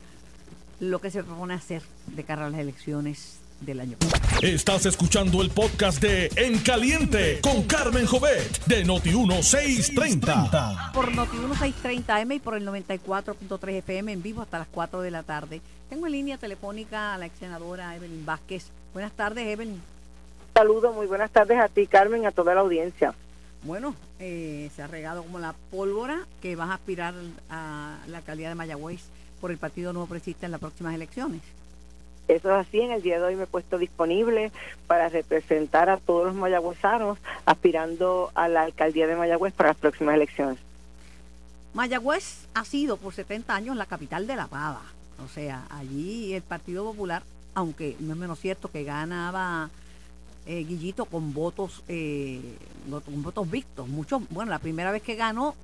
[0.81, 3.99] lo que se propone hacer de cara a las elecciones del año.
[4.41, 10.93] Estás escuchando el podcast de En Caliente con Carmen Jovet de Noti1630.
[10.93, 15.11] Por Noti 1630 M y por el 94.3 FM en vivo hasta las 4 de
[15.11, 15.61] la tarde.
[15.91, 18.69] Tengo en línea telefónica a la ex senadora Evelyn Vázquez.
[18.95, 19.83] Buenas tardes, Evelyn.
[20.61, 23.15] Saludos, muy buenas tardes a ti, Carmen, y a toda la audiencia.
[23.63, 27.15] Bueno, eh, se ha regado como la pólvora que vas a aspirar
[27.49, 29.01] a la alcaldía de Mayagüez
[29.41, 31.41] por el Partido Nuevo Progresista en las próximas elecciones.
[32.29, 34.53] Eso es así, en el día de hoy me he puesto disponible
[34.87, 40.15] para representar a todos los mayagüezanos aspirando a la alcaldía de Mayagüez para las próximas
[40.17, 40.59] elecciones.
[41.73, 44.83] Mayagüez ha sido por 70 años la capital de la pava.
[45.25, 47.23] O sea, allí el Partido Popular,
[47.55, 49.71] aunque no es menos cierto que ganaba
[50.51, 52.41] eh, Guillito con votos eh,
[52.91, 53.87] con votos vistos.
[53.87, 55.55] Muchos, bueno, la primera vez que ganó,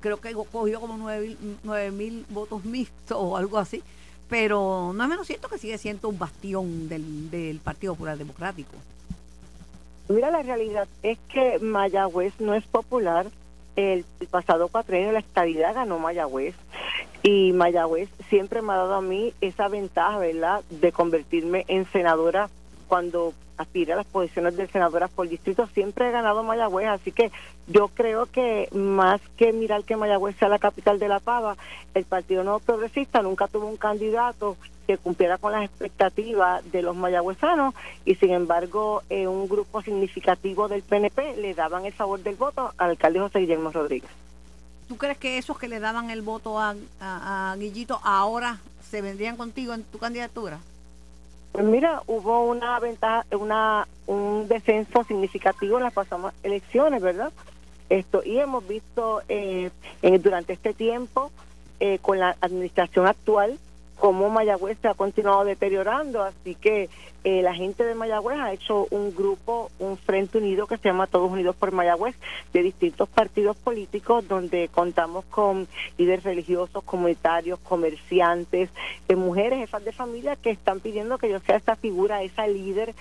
[0.00, 3.82] creo que cogió como 9 mil votos mixtos o algo así.
[4.30, 8.72] Pero no es menos cierto que sigue siendo un bastión del, del Partido Popular Democrático.
[10.08, 13.26] Mira, la realidad es que Mayagüez no es popular.
[13.76, 16.54] El, el pasado cuatrenio la estadidad ganó Mayagüez
[17.22, 22.48] y Mayagüez siempre me ha dado a mí esa ventaja, ¿verdad?, de convertirme en senadora
[22.86, 25.66] cuando aspiré a las posiciones de senadora por distrito.
[25.68, 27.30] Siempre he ganado Mayagüez, así que
[27.66, 31.56] yo creo que más que mirar que Mayagüez sea la capital de la pava,
[31.94, 36.94] el Partido Nuevo Progresista nunca tuvo un candidato que cumpliera con las expectativas de los
[36.94, 42.34] mayagüezanos y sin embargo eh, un grupo significativo del PNP le daban el favor del
[42.34, 44.10] voto al alcalde José Guillermo Rodríguez.
[44.86, 48.58] ¿Tú crees que esos que le daban el voto a, a- a Guillito ahora
[48.90, 50.58] se vendrían contigo en tu candidatura?
[51.54, 57.32] Pues mira, hubo una ventaja, una un descenso significativo en las pasadas elecciones, ¿verdad?
[57.88, 59.70] Esto y hemos visto eh,
[60.02, 61.30] en- durante este tiempo
[61.78, 63.56] eh, con la administración actual
[64.04, 66.90] cómo Mayagüez se ha continuado deteriorando, así que
[67.24, 71.06] eh, la gente de Mayagüez ha hecho un grupo, un frente unido que se llama
[71.06, 72.14] Todos Unidos por Mayagüez,
[72.52, 78.68] de distintos partidos políticos, donde contamos con líderes religiosos, comunitarios, comerciantes,
[79.08, 82.94] de mujeres, jefas de familia que están pidiendo que yo sea esa figura, esa líder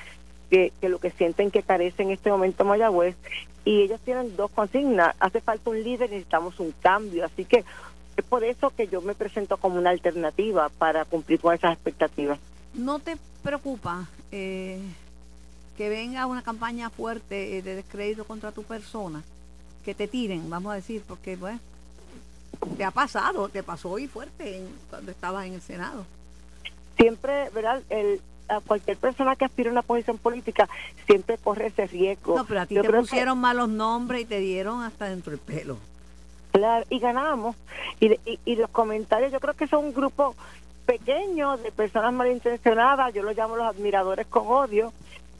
[0.50, 3.18] que, que lo que sienten que carece en este momento Mayagüez.
[3.66, 7.66] Y ellos tienen dos consignas, hace falta un líder, necesitamos un cambio, así que
[8.18, 12.40] es por eso que yo me presento como una alternativa para cumplir con esas expectativas.
[12.74, 14.80] ¿No te preocupa eh,
[15.78, 19.24] que venga una campaña fuerte eh, de descrédito contra tu persona?
[19.84, 21.60] Que te tiren, vamos a decir, porque pues
[22.78, 26.06] te ha pasado, te pasó hoy fuerte en- cuando estabas en el Senado.
[26.98, 27.82] Siempre, ¿verdad?
[27.90, 30.70] El, a cualquier persona que aspire a una posición política
[31.08, 32.38] siempre corre ese riesgo.
[32.38, 35.32] No, pero a ti Yo te que- pusieron malos nombres y te dieron hasta dentro
[35.32, 35.78] del pelo.
[36.90, 37.56] Y ganamos.
[38.00, 40.36] Y, y, y los comentarios, yo creo que son un grupo
[40.86, 44.94] pequeño de personas malintencionadas, yo los llamo los admiradores con odio,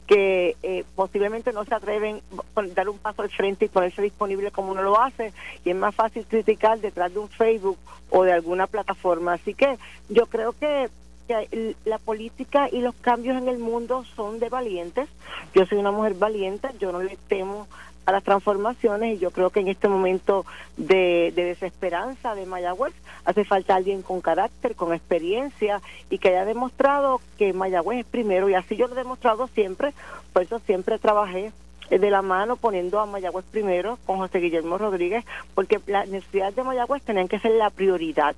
[0.06, 2.20] que eh, posiblemente no se atreven
[2.56, 5.32] a dar un paso al frente y ponerse disponible como uno lo hace,
[5.64, 7.78] y es más fácil criticar detrás de un Facebook
[8.10, 9.34] o de alguna plataforma.
[9.34, 10.88] Así que yo creo que
[11.26, 15.08] que la política y los cambios en el mundo son de valientes.
[15.54, 17.66] Yo soy una mujer valiente, yo no le temo
[18.06, 20.44] a las transformaciones y yo creo que en este momento
[20.76, 22.92] de, desesperanza de Mayagüez
[23.24, 28.48] hace falta alguien con carácter, con experiencia y que haya demostrado que Mayagüez es primero
[28.48, 29.92] y así yo lo he demostrado siempre,
[30.32, 31.52] por eso siempre trabajé
[31.90, 36.64] de la mano poniendo a Mayagüez primero con José Guillermo Rodríguez porque las necesidades de
[36.64, 38.34] Mayagüez tenían que ser la prioridad.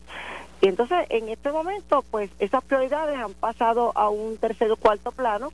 [0.60, 5.12] Y entonces en este momento pues esas prioridades han pasado a un tercer o cuarto
[5.12, 5.52] plano.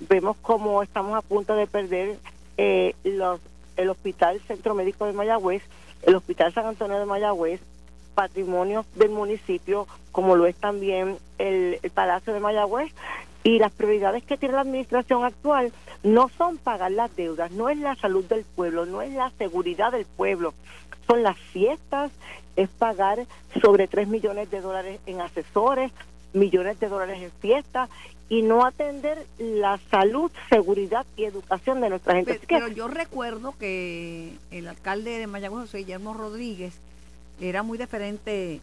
[0.00, 2.18] Vemos como estamos a punto de perder
[2.56, 3.40] eh, los
[3.80, 5.62] el Hospital Centro Médico de Mayagüez,
[6.02, 7.60] el Hospital San Antonio de Mayagüez,
[8.14, 12.92] patrimonio del municipio, como lo es también el, Palacio de Mayagüez,
[13.42, 17.78] y las prioridades que tiene la administración actual no son pagar las deudas, no es
[17.78, 20.52] la salud del pueblo, no es la seguridad del pueblo,
[21.06, 22.10] son las fiestas,
[22.56, 23.26] es pagar
[23.62, 25.90] sobre 3 millones de dólares en asesores,
[26.34, 27.88] millones de dólares en fiestas
[28.30, 32.40] y no atender la salud, seguridad y educación de nuestra gente.
[32.46, 36.74] Pero, yo recuerdo que el alcalde de Mayagüez, José Guillermo Rodríguez,
[37.40, 38.60] era muy diferente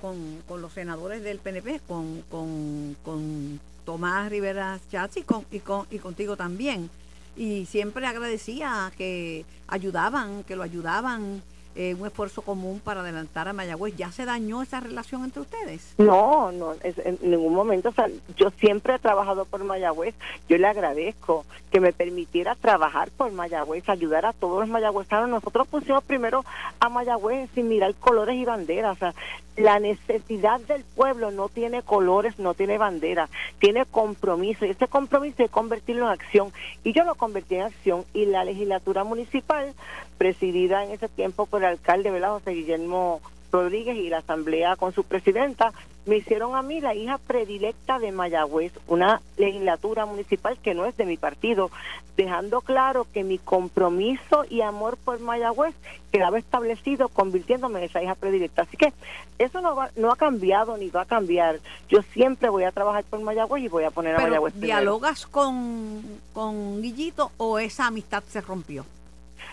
[0.00, 5.98] con, los senadores del PNP, con, con, Tomás Rivera Chatz y, con, y, con, y
[5.98, 6.88] contigo también.
[7.36, 11.42] Y siempre agradecía que ayudaban, que lo ayudaban
[11.74, 13.96] eh, un esfuerzo común para adelantar a Mayagüez.
[13.96, 15.94] ¿Ya se dañó esa relación entre ustedes?
[15.98, 17.88] No, no, en ningún momento.
[17.88, 20.14] O sea, yo siempre he trabajado por Mayagüez.
[20.48, 25.28] Yo le agradezco que me permitiera trabajar por Mayagüez, ayudar a todos los mayagüezanos.
[25.28, 26.44] Nosotros pusimos primero
[26.78, 28.96] a Mayagüez sin mirar colores y banderas.
[28.96, 29.14] O sea,
[29.56, 34.66] la necesidad del pueblo no tiene colores, no tiene bandera, tiene compromiso.
[34.66, 36.52] Y ese compromiso es convertirlo en acción.
[36.84, 38.04] Y yo lo convertí en acción.
[38.14, 39.74] Y la legislatura municipal,
[40.18, 42.30] presidida en ese tiempo por alcalde, ¿verdad?
[42.30, 43.20] José Guillermo
[43.54, 45.72] Rodríguez y la asamblea con su presidenta,
[46.06, 50.96] me hicieron a mí la hija predilecta de Mayagüez, una legislatura municipal que no es
[50.96, 51.70] de mi partido,
[52.16, 55.74] dejando claro que mi compromiso y amor por Mayagüez
[56.12, 58.62] quedaba establecido convirtiéndome en esa hija predilecta.
[58.62, 58.92] Así que
[59.38, 61.60] eso no, va, no ha cambiado ni va a cambiar.
[61.88, 64.54] Yo siempre voy a trabajar por Mayagüez y voy a poner a Mayagüez.
[64.60, 68.84] ¿Dialogas con, con Guillito o esa amistad se rompió?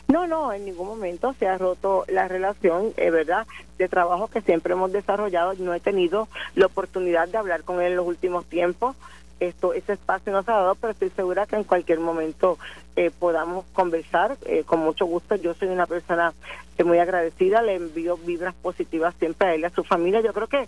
[0.07, 4.41] No, no, en ningún momento se ha roto la relación, es verdad, de trabajo que
[4.41, 5.53] siempre hemos desarrollado.
[5.59, 8.95] No he tenido la oportunidad de hablar con él en los últimos tiempos.
[9.39, 12.59] Esto, ese espacio no se ha dado, pero estoy segura que en cualquier momento
[12.95, 14.37] eh, podamos conversar.
[14.45, 16.33] Eh, con mucho gusto, yo soy una persona
[16.77, 20.21] eh, muy agradecida, le envío vibras positivas siempre a él y a su familia.
[20.21, 20.67] Yo creo que,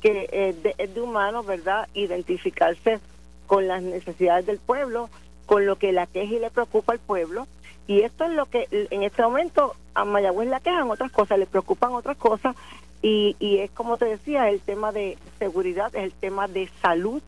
[0.00, 3.00] que de, es de humano, ¿verdad?, identificarse
[3.46, 5.10] con las necesidades del pueblo,
[5.44, 7.46] con lo que la queja y le preocupa al pueblo
[7.86, 11.46] y esto es lo que en este momento a Mayagüez la quejan otras cosas, le
[11.46, 12.56] preocupan otras cosas.
[13.02, 17.22] Y, y es como te decía, el tema de seguridad, es el tema de salud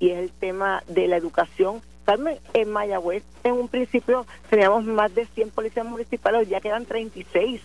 [0.00, 1.80] y es el tema de la educación.
[2.04, 7.60] Carmen, en Mayagüez en un principio teníamos más de 100 policías municipales, ya quedan 36.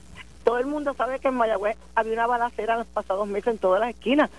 [0.45, 3.58] Todo el mundo sabe que en Mayagüez había una balacera en los pasados meses en
[3.58, 4.29] todas las esquinas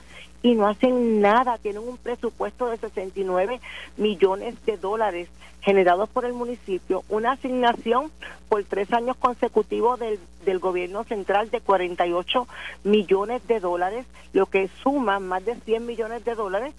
[0.40, 1.58] y no hacen nada.
[1.58, 3.60] Tienen un presupuesto de 69
[3.96, 5.28] millones de dólares
[5.62, 8.12] generados por el municipio, una asignación
[8.48, 12.46] por tres años consecutivos del, del gobierno central de 48
[12.84, 16.72] millones de dólares, lo que suma más de 100 millones de dólares,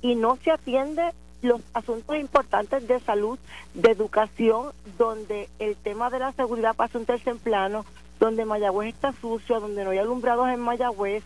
[0.00, 3.38] y no se atiende los asuntos importantes de salud,
[3.74, 7.84] de educación, donde el tema de la seguridad pasa un tercer plano,
[8.22, 11.24] donde Mayagüez está sucio, donde no hay alumbrados en Mayagüez,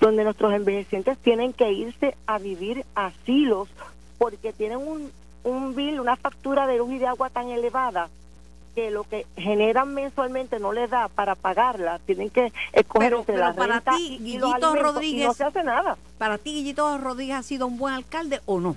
[0.00, 3.68] donde nuestros envejecientes tienen que irse a vivir asilos
[4.16, 5.12] porque tienen un,
[5.44, 8.08] un bill, una factura de luz y de agua tan elevada
[8.74, 13.38] que lo que generan mensualmente no les da para pagarla, tienen que escoger pero, entre
[13.52, 15.98] para ti, Guillito Rodríguez, no se hace nada.
[16.16, 18.74] Para ti, Guillito Rodríguez ha sido un buen alcalde o no?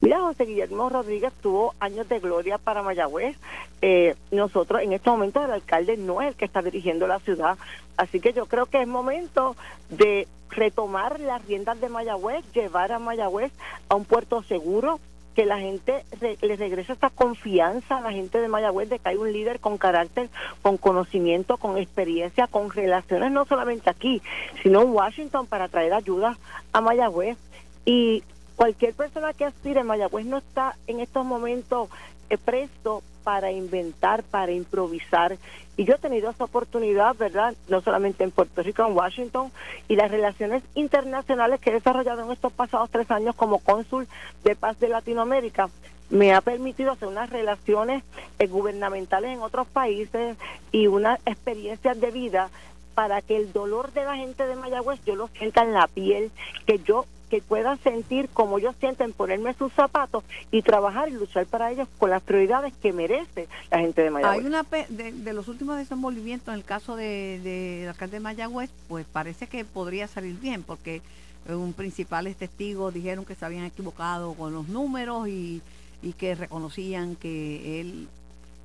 [0.00, 3.36] Mira, José Guillermo Rodríguez tuvo años de gloria para Mayagüez.
[3.82, 7.58] Eh, nosotros en este momento el alcalde no es el que está dirigiendo la ciudad,
[7.96, 9.56] así que yo creo que es momento
[9.90, 13.52] de retomar las riendas de Mayagüez, llevar a Mayagüez
[13.88, 15.00] a un puerto seguro,
[15.38, 19.16] que la gente le regrese esta confianza a la gente de Mayagüez de que hay
[19.16, 20.28] un líder con carácter,
[20.62, 24.20] con conocimiento, con experiencia, con relaciones no solamente aquí,
[24.64, 26.36] sino en Washington para traer ayuda
[26.72, 27.38] a Mayagüez.
[27.84, 28.24] Y
[28.58, 31.88] cualquier persona que aspire, Mayagüez no está en estos momentos
[32.28, 35.38] eh, presto para inventar, para improvisar.
[35.76, 37.54] Y yo he tenido esa oportunidad, ¿verdad?
[37.68, 39.52] No solamente en Puerto Rico, en Washington,
[39.86, 44.08] y las relaciones internacionales que he desarrollado en estos pasados tres años como cónsul
[44.42, 45.70] de paz de Latinoamérica
[46.10, 48.02] me ha permitido hacer unas relaciones
[48.40, 50.36] eh, gubernamentales en otros países
[50.72, 52.50] y unas experiencias de vida
[52.94, 56.32] para que el dolor de la gente de Mayagüez yo lo sienta en la piel,
[56.66, 61.46] que yo que puedan sentir como ellos sienten ponerme sus zapatos y trabajar y luchar
[61.46, 64.40] para ellos con las prioridades que merece la gente de Mayagüez.
[64.40, 69.06] Hay una de, los últimos desenvolvimientos en el caso de, de alcalde de Mayagüez, pues
[69.06, 71.02] parece que podría salir bien porque
[71.46, 75.62] un principales testigos dijeron que se habían equivocado con los números y,
[76.02, 78.08] y que reconocían que él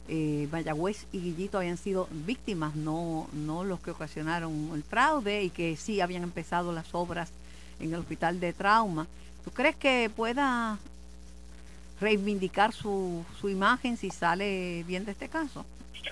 [0.10, 5.49] eh, Mayagüez y Guillito habían sido víctimas, no, no los que ocasionaron el fraude y
[5.49, 7.32] que sí habían empezado las obras
[7.84, 9.08] en el hospital de trauma.
[9.43, 10.78] ¿Tú crees que pueda
[12.00, 15.65] reivindicar su, su imagen si sale bien de este caso?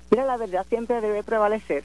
[0.09, 1.83] Mira, la verdad siempre debe prevalecer.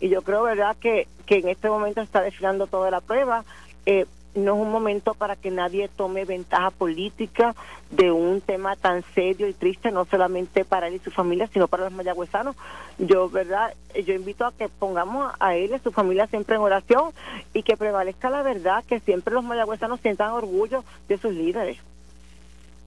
[0.00, 3.44] Y yo creo, ¿verdad?, que, que en este momento está desfilando toda la prueba.
[3.86, 7.54] Eh, no es un momento para que nadie tome ventaja política
[7.90, 11.68] de un tema tan serio y triste, no solamente para él y su familia, sino
[11.68, 12.56] para los mayagüezanos.
[12.98, 13.74] Yo, ¿verdad?
[14.04, 17.12] Yo invito a que pongamos a él y su familia siempre en oración
[17.52, 21.78] y que prevalezca la verdad, que siempre los mayagüezanos sientan orgullo de sus líderes.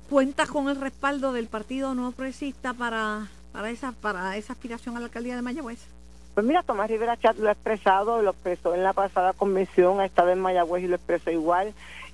[0.10, 5.00] ¿Cuentas con el respaldo del Partido No Progresista para, para, esa, para esa aspiración a
[5.00, 5.99] la alcaldía de Mayagüez?
[6.40, 10.06] Pues mira, Tomás Rivera Chat lo ha expresado, lo expresó en la pasada convención, ha
[10.06, 11.74] estado en Mayagüez y lo expresó igual.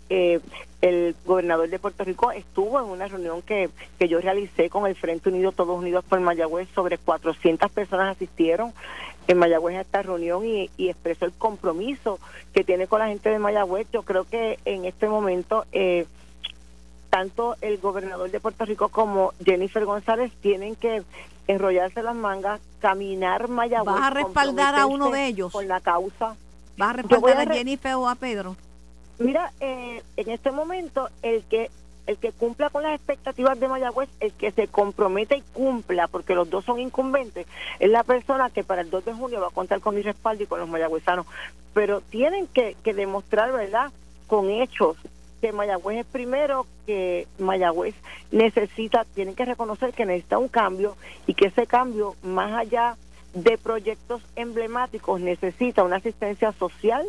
[0.10, 0.40] Eh,
[0.82, 4.96] el gobernador de Puerto Rico estuvo en una reunión que, que yo realicé con el
[4.96, 8.74] Frente Unido, Todos Unidos por Mayagüez, sobre 400 personas asistieron
[9.28, 12.20] en Mayagüez a esta reunión y, y, expresó el compromiso
[12.52, 13.86] que tiene con la gente de Mayagüez.
[13.94, 16.08] Yo creo que en este momento eh,
[17.16, 21.02] tanto el gobernador de Puerto Rico como Jennifer González tienen que
[21.48, 23.96] enrollarse las mangas, caminar Mayagüez.
[23.96, 25.54] ¿Vas a respaldar a uno de ellos?
[25.54, 26.36] Con la causa.
[26.76, 28.58] ¿Vas a respaldar a, Jennifer o a Pedro?
[29.18, 31.72] Mira, eh, en este momento el que
[32.06, 36.36] el que cumpla con las expectativas de Mayagüez, el que se comprometa y cumpla, porque
[36.36, 37.48] los dos son incumbentes,
[37.80, 40.44] es la persona que para el 2 de junio va a contar con mi respaldo
[40.44, 41.26] y con los mayagüezanos.
[41.74, 43.92] Pero tienen que, que demostrar, ¿verdad?,
[44.28, 44.98] con hechos
[45.46, 47.94] que Mayagüez es primero, que Mayagüez
[48.32, 52.98] necesita, tienen que reconocer que necesita un cambio y que ese cambio, más allá
[53.36, 57.06] de proyectos emblemáticos, necesita una asistencia social,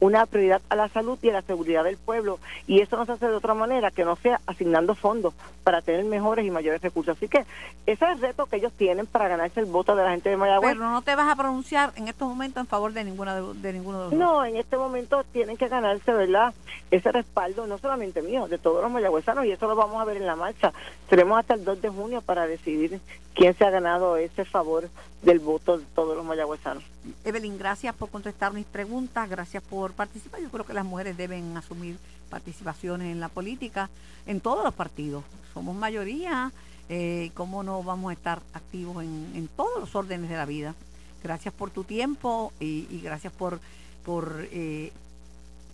[0.00, 2.38] una prioridad a la salud y a la seguridad del pueblo.
[2.66, 5.34] Y eso no se hace de otra manera que no sea asignando fondos
[5.64, 7.16] para tener mejores y mayores recursos.
[7.16, 7.44] Así que
[7.86, 10.36] ese es el reto que ellos tienen para ganarse el voto de la gente de
[10.38, 10.72] Mayagüez.
[10.72, 13.98] Pero no te vas a pronunciar en estos momentos en favor de ninguna de, ninguno
[13.98, 16.54] de los No, en este momento tienen que ganarse, ¿verdad?
[16.90, 20.16] Ese respaldo, no solamente mío, de todos los mayagüezanos, y eso lo vamos a ver
[20.16, 20.72] en la marcha.
[21.08, 23.00] Tenemos hasta el 2 de junio para decidir
[23.34, 24.88] quién se ha ganado ese favor
[25.22, 26.84] del voto todos los mayagüezanos.
[27.24, 30.40] Evelyn, gracias por contestar mis preguntas, gracias por participar.
[30.40, 31.98] Yo creo que las mujeres deben asumir
[32.30, 33.90] participaciones en la política,
[34.26, 35.24] en todos los partidos.
[35.52, 36.52] Somos mayoría,
[36.88, 40.74] eh, ¿cómo no vamos a estar activos en, todos los órdenes de la vida?
[41.22, 43.60] Gracias por tu tiempo y, gracias por,
[44.04, 44.92] por eh,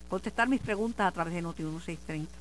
[0.09, 2.31] contestar mis preguntas a través de Noti 1630.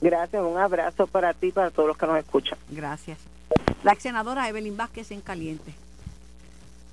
[0.00, 2.58] Gracias, un abrazo para ti y para todos los que nos escuchan.
[2.70, 3.18] Gracias.
[3.84, 5.74] La ex senadora Evelyn Vázquez en Caliente.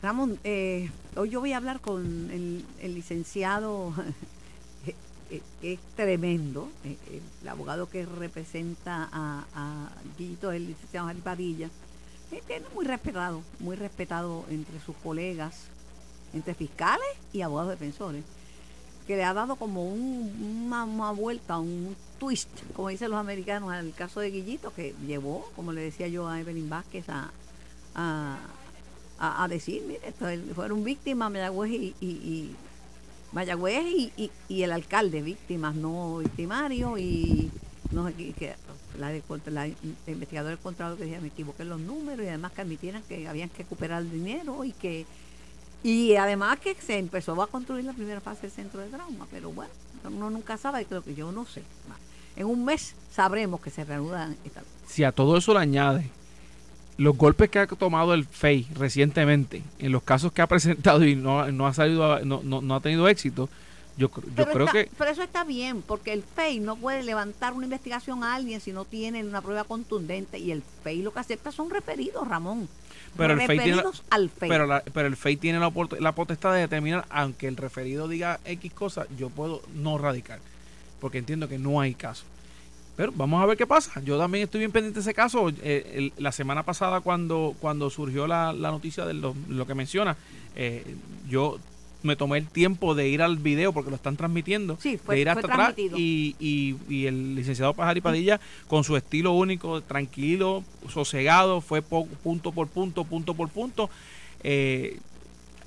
[0.01, 3.93] Ramón, eh, hoy yo voy a hablar con el, licenciado,
[4.87, 4.95] eh,
[5.29, 11.69] eh, que es tremendo, el abogado que representa a, a Guito, el licenciado Jari Padilla,
[12.73, 15.65] muy respetado, muy respetado entre sus colegas,
[16.33, 18.23] entre fiscales y abogados defensores,
[19.07, 24.19] que le ha dado como una, vuelta, un twist, como dicen los americanos, al caso
[24.19, 27.31] de Guillito, que llevó, como le decía yo a Evelyn Vázquez, a,
[29.49, 30.13] decir, mire,
[30.53, 32.55] fueron víctimas Mayagüez y, y,
[33.31, 37.51] Mayagüez y, y, el alcalde, víctimas, no victimarios, y
[37.91, 38.55] no que,
[38.97, 39.11] la,
[39.51, 39.67] la,
[40.07, 43.49] investigadora del contrato que decía, me equivoqué los números, y además que admitieran que habían
[43.49, 45.05] que recuperar el dinero y que
[45.81, 49.51] y además que se empezó a construir la primera fase del centro de trauma, pero
[49.51, 49.71] bueno,
[50.03, 51.63] uno nunca sabe, creo que yo no sé.
[52.35, 54.61] En un mes sabremos que se reanudan esta.
[54.87, 56.09] Si a todo eso le añade
[56.99, 61.15] los golpes que ha tomado el FEI recientemente, en los casos que ha presentado y
[61.15, 63.49] no, no ha salido, no, no, ha tenido éxito,
[63.97, 64.89] yo, yo creo que...
[64.97, 68.71] Pero eso está bien, porque el FEI no puede levantar una investigación a alguien si
[68.73, 72.67] no tiene una prueba contundente y el FEI lo que acepta son referidos, Ramón.
[73.17, 74.49] Pero el, FEI tiene, al FEI.
[74.49, 78.73] Pero, pero el FEI tiene la, la potestad de determinar, aunque el referido diga X
[78.73, 80.39] cosa, yo puedo no radicar,
[80.99, 82.25] porque entiendo que no hay caso.
[82.99, 84.01] Pero vamos a ver qué pasa.
[84.01, 85.49] Yo también estoy bien pendiente de ese caso.
[85.63, 89.33] Eh, la semana pasada cuando, cuando surgió la, noticia de lo,
[89.65, 90.17] que menciona,
[90.57, 90.97] eh,
[91.29, 91.59] yo
[92.03, 95.21] me tomé el tiempo de ir al video porque lo están transmitiendo, sí, fue, de
[95.21, 98.37] ir hasta atrás y, y, el licenciado Pajari Padilla
[98.67, 103.89] con su estilo único, tranquilo, sosegado, fue punto por punto, punto por punto,
[104.43, 104.99] eh,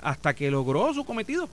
[0.00, 1.48] hasta que logró su cometido.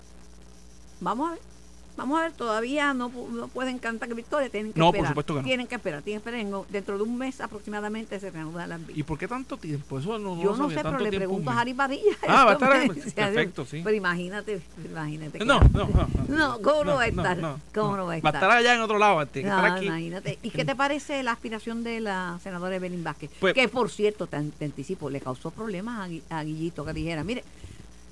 [0.99, 1.58] Vamos a ver.
[1.99, 5.11] Vamos a ver, todavía no, no pueden cantar victoria, tienen que No, por esperar.
[5.11, 5.45] supuesto que no.
[5.45, 6.45] Tienen que esperar, tienen que esperar.
[6.47, 9.05] En- dentro de un mes aproximadamente se reanudan las ¿Y vistas.
[9.05, 9.99] por qué tanto tiempo?
[9.99, 11.59] Eso no, Yo no sé, pero le pregunto un a.
[11.59, 12.11] Jari Padilla.
[12.27, 13.81] Ah, va a estar- me pues, perfecto, sí.
[13.83, 15.39] Pero imagínate, imagínate.
[15.39, 16.07] que- No, no, no.
[16.29, 17.37] No, ¿cómo no va a estar?
[17.73, 18.33] ¿Cómo no va a estar?
[18.35, 19.85] estar allá en otro lado, que estar aquí.
[19.87, 20.39] imagínate.
[20.41, 23.29] ¿Y qué te parece la aspiración de la senadora Evelyn Vázquez?
[23.39, 27.23] Pues- que, por cierto, te, te anticipo, le causó problemas a, a Guillito que dijera,
[27.23, 27.43] mire,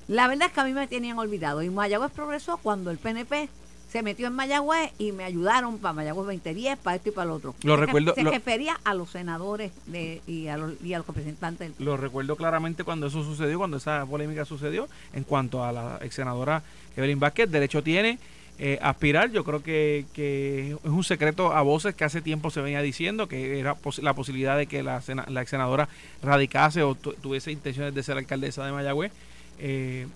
[0.08, 1.62] la verdad es que a mí me tenían olvidado.
[1.62, 3.48] Y Mayagüez progresó cuando el PNP
[3.90, 7.34] se metió en Mayagüez y me ayudaron para Mayagüez 2010, para esto y para lo
[7.36, 7.54] otro.
[7.62, 10.98] Lo Se- recuerdo- Se lo- refería a los senadores de, y, a los, y a
[10.98, 15.64] los representantes del Lo recuerdo claramente cuando eso sucedió, cuando esa polémica sucedió, en cuanto
[15.64, 16.62] a la ex senadora
[16.96, 18.18] Evelyn Vázquez, derecho tiene
[18.60, 19.30] eh, aspirar.
[19.30, 23.28] Yo creo que, que es un secreto a voces que hace tiempo se venía diciendo
[23.28, 25.88] que era pos- la posibilidad de que la, la ex senadora
[26.22, 29.12] radicase o tu- tuviese intenciones de ser alcaldesa de Mayagüez.
[29.60, 30.06] Eh,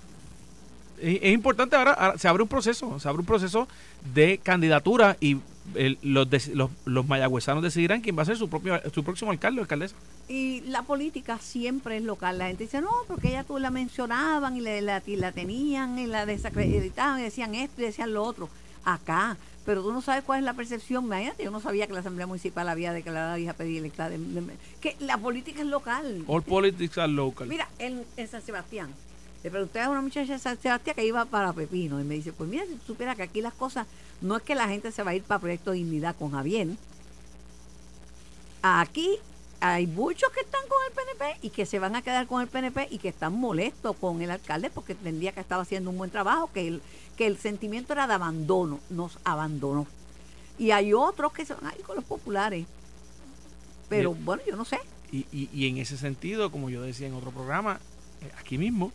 [1.03, 3.69] es, importante ahora, ahora se abre un proceso, se abre un proceso
[4.15, 5.39] de candidatura y
[5.75, 9.61] el- los, los, los mayagüezanos decidirán quién va a ser su propio su próximo alcalde
[9.61, 9.95] o alcaldesa.
[10.29, 12.39] Y la política siempre es local.
[12.39, 15.99] La gente dice, no, porque ella tú la mencionaban y la, la, y la tenían
[15.99, 18.49] y la desacreditaban y decían esto y decían lo otro.
[18.85, 19.37] Acá.
[19.65, 21.05] Pero tú no sabes cuál es la percepción.
[21.05, 24.09] Imagínate, yo no sabía que la Asamblea Municipal había declarado hija predilecta.
[24.09, 24.43] De, de-
[24.81, 26.25] que la política es local.
[26.27, 27.47] All politics are local.
[27.47, 28.89] Mira, en, en San Sebastián,
[29.43, 32.33] le pregunté a una muchacha de San Sebastián que iba para Pepino y me dice,
[32.33, 33.87] pues mira, si tú supieras que aquí las cosas,
[34.21, 36.69] no es que la gente se va a ir para Proyecto Dignidad con Javier.
[38.63, 39.19] Aquí
[39.61, 42.47] hay muchos que están con el PNP y que se van a quedar con el
[42.47, 46.11] PNP y que están molestos con el alcalde porque entendía que estaba haciendo un buen
[46.11, 46.83] trabajo, que el,
[47.17, 49.89] que el sentimiento era de abandono, nos abandonó.
[50.57, 52.67] Y hay otros que se van a ir con los populares.
[53.89, 54.79] Pero bueno, yo no sé.
[55.11, 57.81] Y, y, y en ese sentido, como yo decía en otro programa,
[58.21, 58.93] eh, aquí mismo,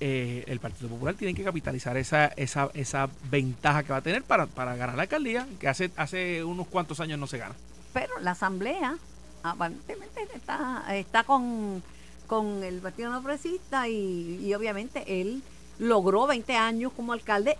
[0.00, 4.22] eh, el Partido Popular tiene que capitalizar esa, esa, esa ventaja que va a tener
[4.22, 7.54] para, para ganar la alcaldía, que hace, hace unos cuantos años no se gana.
[7.92, 8.96] pero la asamblea
[9.42, 11.82] aparentemente está, está con,
[12.26, 15.42] con el Partido No Progresista y, y obviamente él
[15.78, 17.56] logró 20 años como alcalde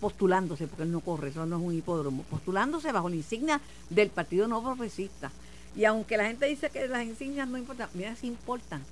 [0.00, 3.60] postulándose, porque él no corre, eso no es un hipódromo, postulándose bajo la insignia
[3.90, 5.30] del Partido No Progresista.
[5.74, 8.82] Y aunque la gente dice que las insignias no importan, mira si importan.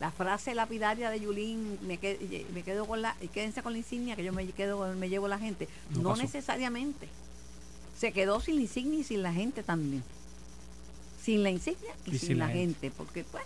[0.00, 4.16] La frase lapidaria de Yulín, me, qued- me quedo con la, quédense con la insignia,
[4.16, 5.68] que yo me quedo, me llevo la gente.
[5.90, 7.06] No necesariamente.
[7.98, 10.02] Se quedó sin la insignia y sin la gente también.
[11.22, 12.90] Sin la insignia y, sin, la, gente.
[12.90, 13.44] porque pues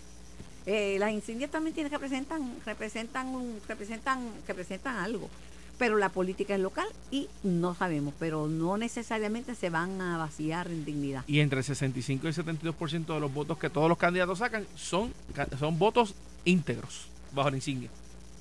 [0.65, 5.29] eh, las insignias también tienen que representan, representan, un- representan, representan algo.
[5.77, 10.67] Pero la política es local y no sabemos, pero no necesariamente se van a vaciar
[10.71, 11.25] en dignidad.
[11.27, 14.65] Y entre el 65 y el 72% de los votos que todos los candidatos sacan
[14.77, 15.13] son,
[15.59, 16.15] son votos
[16.45, 17.89] íntegros bajo la insignia.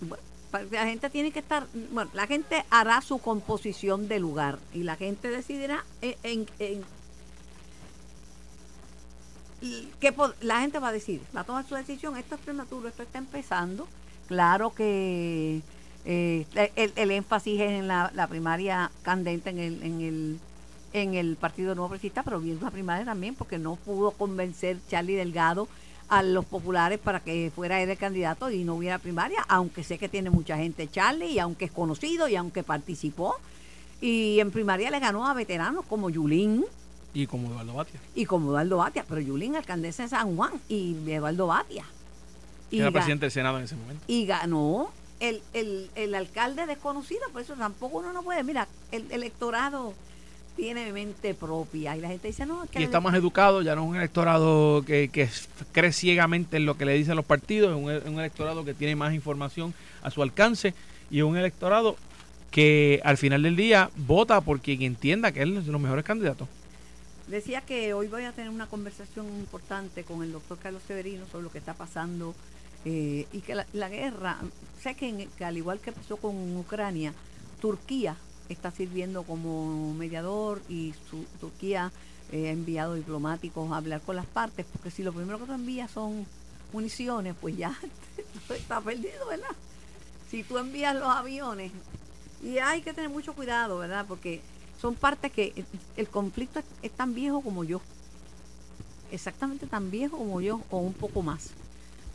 [0.00, 4.58] Bueno, pa- la gente tiene que estar, bueno, la gente hará su composición de lugar
[4.72, 6.84] y la gente decidirá en, en,
[10.14, 13.02] po- la gente va a decir, va a tomar su decisión, esto es prematuro, esto
[13.02, 13.88] está empezando,
[14.28, 15.62] claro que
[16.04, 16.46] eh,
[16.76, 20.38] el, el énfasis es en la, la primaria candente en el, en el
[20.92, 25.16] en el Partido Nuevo Progresista, pero bien la primaria también, porque no pudo convencer Charlie
[25.16, 25.66] Delgado
[26.08, 29.98] a los populares para que fuera él el candidato y no hubiera primaria, aunque sé
[29.98, 33.36] que tiene mucha gente Charlie, y aunque es conocido, y aunque participó.
[34.00, 36.64] Y en primaria le ganó a veteranos como Yulín
[37.14, 40.96] Y como Eduardo Batia, y como Eduardo Batia, pero Yulín alcaldesa de San Juan y
[41.06, 41.84] Eduardo Batia.
[42.70, 44.04] que era presidente del Senado en ese momento.
[44.06, 44.90] y ganó
[45.20, 49.94] el, el, el alcalde desconocido, por eso tampoco uno no puede, mira, el electorado
[50.56, 53.74] tiene mente propia y la gente dice, no, es que Y está más educado, ya
[53.74, 55.28] no es un electorado que, que
[55.72, 59.12] cree ciegamente en lo que le dicen los partidos, es un, electorado que tiene más
[59.14, 60.74] información a su alcance
[61.10, 61.96] y un electorado
[62.50, 66.04] que al final del día vota por quien entienda que él es de los mejores
[66.04, 66.46] candidatos.
[67.26, 71.44] Decía que hoy voy a tener una conversación importante con el doctor Carlos Severino sobre
[71.44, 72.34] lo que está pasando
[72.84, 74.38] eh, y que la, la guerra,
[74.82, 77.12] sé que, en- que al igual que pasó con Ucrania,
[77.60, 78.14] Turquía
[78.48, 81.92] está sirviendo como mediador y su, Turquía
[82.32, 85.52] eh, ha enviado diplomáticos a hablar con las partes, porque si lo primero que tú
[85.52, 86.26] envías son
[86.72, 87.76] municiones, pues ya
[88.50, 89.48] está perdido, ¿verdad?
[90.30, 91.70] Si tú envías los aviones,
[92.42, 94.04] y hay que tener mucho cuidado, ¿verdad?
[94.06, 94.40] Porque
[94.80, 95.64] son partes que el,
[95.96, 97.80] el conflicto es, es tan viejo como yo.
[99.12, 101.50] Exactamente tan viejo como yo, o un poco más.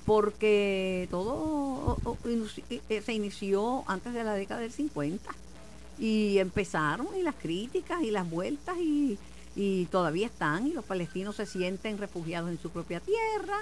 [0.05, 5.31] Porque todo inici- eh, se inició antes de la década del 50.
[5.99, 9.17] Y empezaron y las críticas y las vueltas y,
[9.55, 10.67] y todavía están.
[10.67, 13.57] Y los palestinos se sienten refugiados en su propia tierra.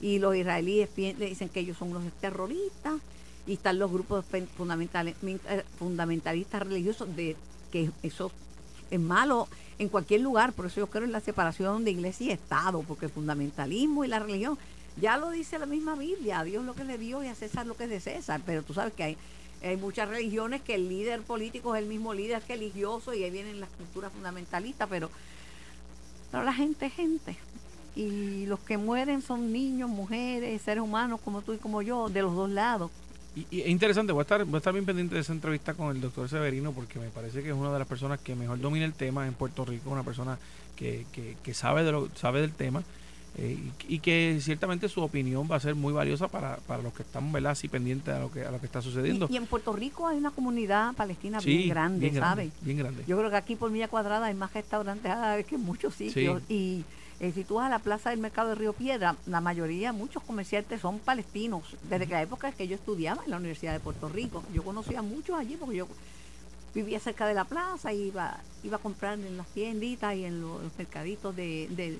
[0.00, 2.94] Y los israelíes le dicen que ellos son los terroristas.
[3.46, 4.24] y están los grupos
[4.56, 7.36] fundamentales, eh, fundamentalistas religiosos de
[7.72, 8.30] que eso
[8.90, 9.48] es malo
[9.80, 13.06] en cualquier lugar, por eso yo creo en la separación de iglesia y Estado, porque
[13.06, 14.58] el fundamentalismo y la religión,
[15.00, 17.34] ya lo dice la misma Biblia, a Dios lo que es de Dios y a
[17.34, 19.16] César lo que es de César, pero tú sabes que hay,
[19.62, 23.60] hay muchas religiones que el líder político es el mismo líder religioso y ahí vienen
[23.60, 25.10] las culturas fundamentalistas, pero,
[26.30, 27.36] pero la gente es gente.
[27.94, 32.22] Y los que mueren son niños, mujeres, seres humanos como tú y como yo, de
[32.22, 32.90] los dos lados.
[33.36, 35.74] Y, y es interesante, voy a, estar, voy a estar bien pendiente de esa entrevista
[35.74, 38.60] con el doctor Severino porque me parece que es una de las personas que mejor
[38.60, 40.38] domina el tema en Puerto Rico, una persona
[40.74, 42.82] que, que, que sabe, de lo, sabe del tema
[43.36, 43.58] eh,
[43.88, 47.02] y, y que ciertamente su opinión va a ser muy valiosa para, para los que
[47.02, 47.52] estamos ¿verdad?
[47.52, 49.26] así pendientes a lo que, a lo que está sucediendo.
[49.30, 52.64] Y, y en Puerto Rico hay una comunidad palestina Sí, bien grande, bien grande, ¿sabes?
[52.64, 53.04] bien grande.
[53.06, 56.42] Yo creo que aquí por milla cuadrada hay más restaurantes árabes que en muchos sitios.
[56.48, 56.84] Y
[57.20, 60.22] eh, si tú vas a la plaza del mercado de Río Piedra, la mayoría, muchos
[60.22, 61.76] comerciantes son palestinos.
[61.88, 64.62] Desde que la época en que yo estudiaba en la Universidad de Puerto Rico, yo
[64.64, 65.88] conocía a muchos allí porque yo
[66.74, 70.62] vivía cerca de la plaza, iba, iba a comprar en las tienditas y en los,
[70.62, 71.98] los mercaditos de, de,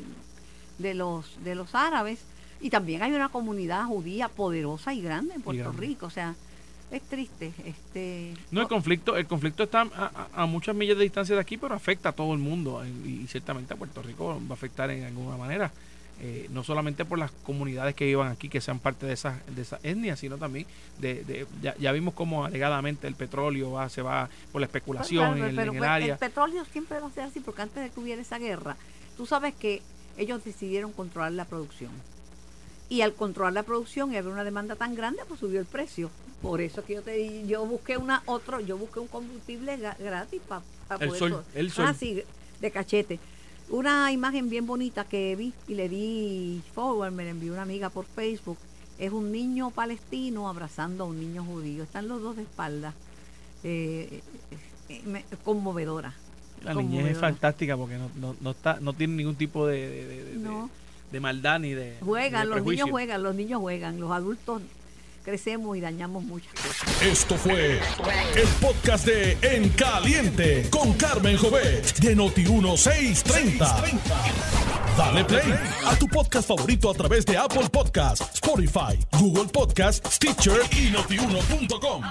[0.80, 2.20] de los, de los árabes.
[2.60, 5.80] Y también hay una comunidad judía poderosa y grande en Puerto grande.
[5.86, 6.06] Rico.
[6.06, 6.34] O sea,
[6.90, 7.52] es triste.
[7.64, 11.40] este No, el conflicto, el conflicto está a, a- a muchas millas de distancia de
[11.40, 14.52] aquí, pero afecta a todo el mundo eh, y, ciertamente a Puerto Rico va a
[14.54, 15.70] afectar en alguna manera.
[16.22, 19.62] Eh, no solamente por las comunidades que vivan aquí, que sean parte de esas de
[19.62, 20.66] esa etnia, sino también
[20.98, 25.24] de, de- ya, ya vimos cómo alegadamente el petróleo va, se va por la especulación
[25.24, 26.12] Claro, en el, pero en el pues, área.
[26.12, 28.76] el petróleo siempre va a ser así, porque antes de que hubiera esa guerra,
[29.16, 29.80] tú sabes que
[30.20, 31.90] ellos decidieron controlar la producción.
[32.88, 36.10] Y al controlar la producción y haber una demanda tan grande, pues subió el precio.
[36.42, 40.40] Por eso que yo te di- yo busqué una otro, yo busqué un combustible gratis
[40.48, 40.62] para
[41.04, 41.84] El sol, el sol.
[41.88, 42.22] Ah, sí,
[42.60, 43.18] de cachete.
[43.68, 47.90] Una imagen bien bonita que vi y le di forward, me la envió una amiga
[47.90, 48.58] por Facebook.
[48.98, 51.84] Es un niño palestino abrazando a un niño judío.
[51.84, 52.92] Están los dos de espalda.
[53.62, 54.58] Eh, eh,
[54.88, 56.12] eh, me- conmovedora.
[56.62, 60.04] La niñez es fantástica porque no, no, no está, no tiene ningún tipo de, de,
[60.06, 60.68] de- de- No.
[61.10, 62.84] de maldad ni de Juegan, de los prejuicio.
[62.84, 64.62] niños juegan, los niños juegan, los adultos
[65.24, 67.02] crecemos y dañamos muchas cosas.
[67.02, 67.74] Esto fue
[68.36, 74.00] el podcast de En Caliente con Carmen Jovet de Noti1630.
[74.96, 75.54] Dale play
[75.86, 82.02] a tu podcast favorito a través de Apple Podcasts, Spotify, Google Podcasts, Stitcher y notiuno.com.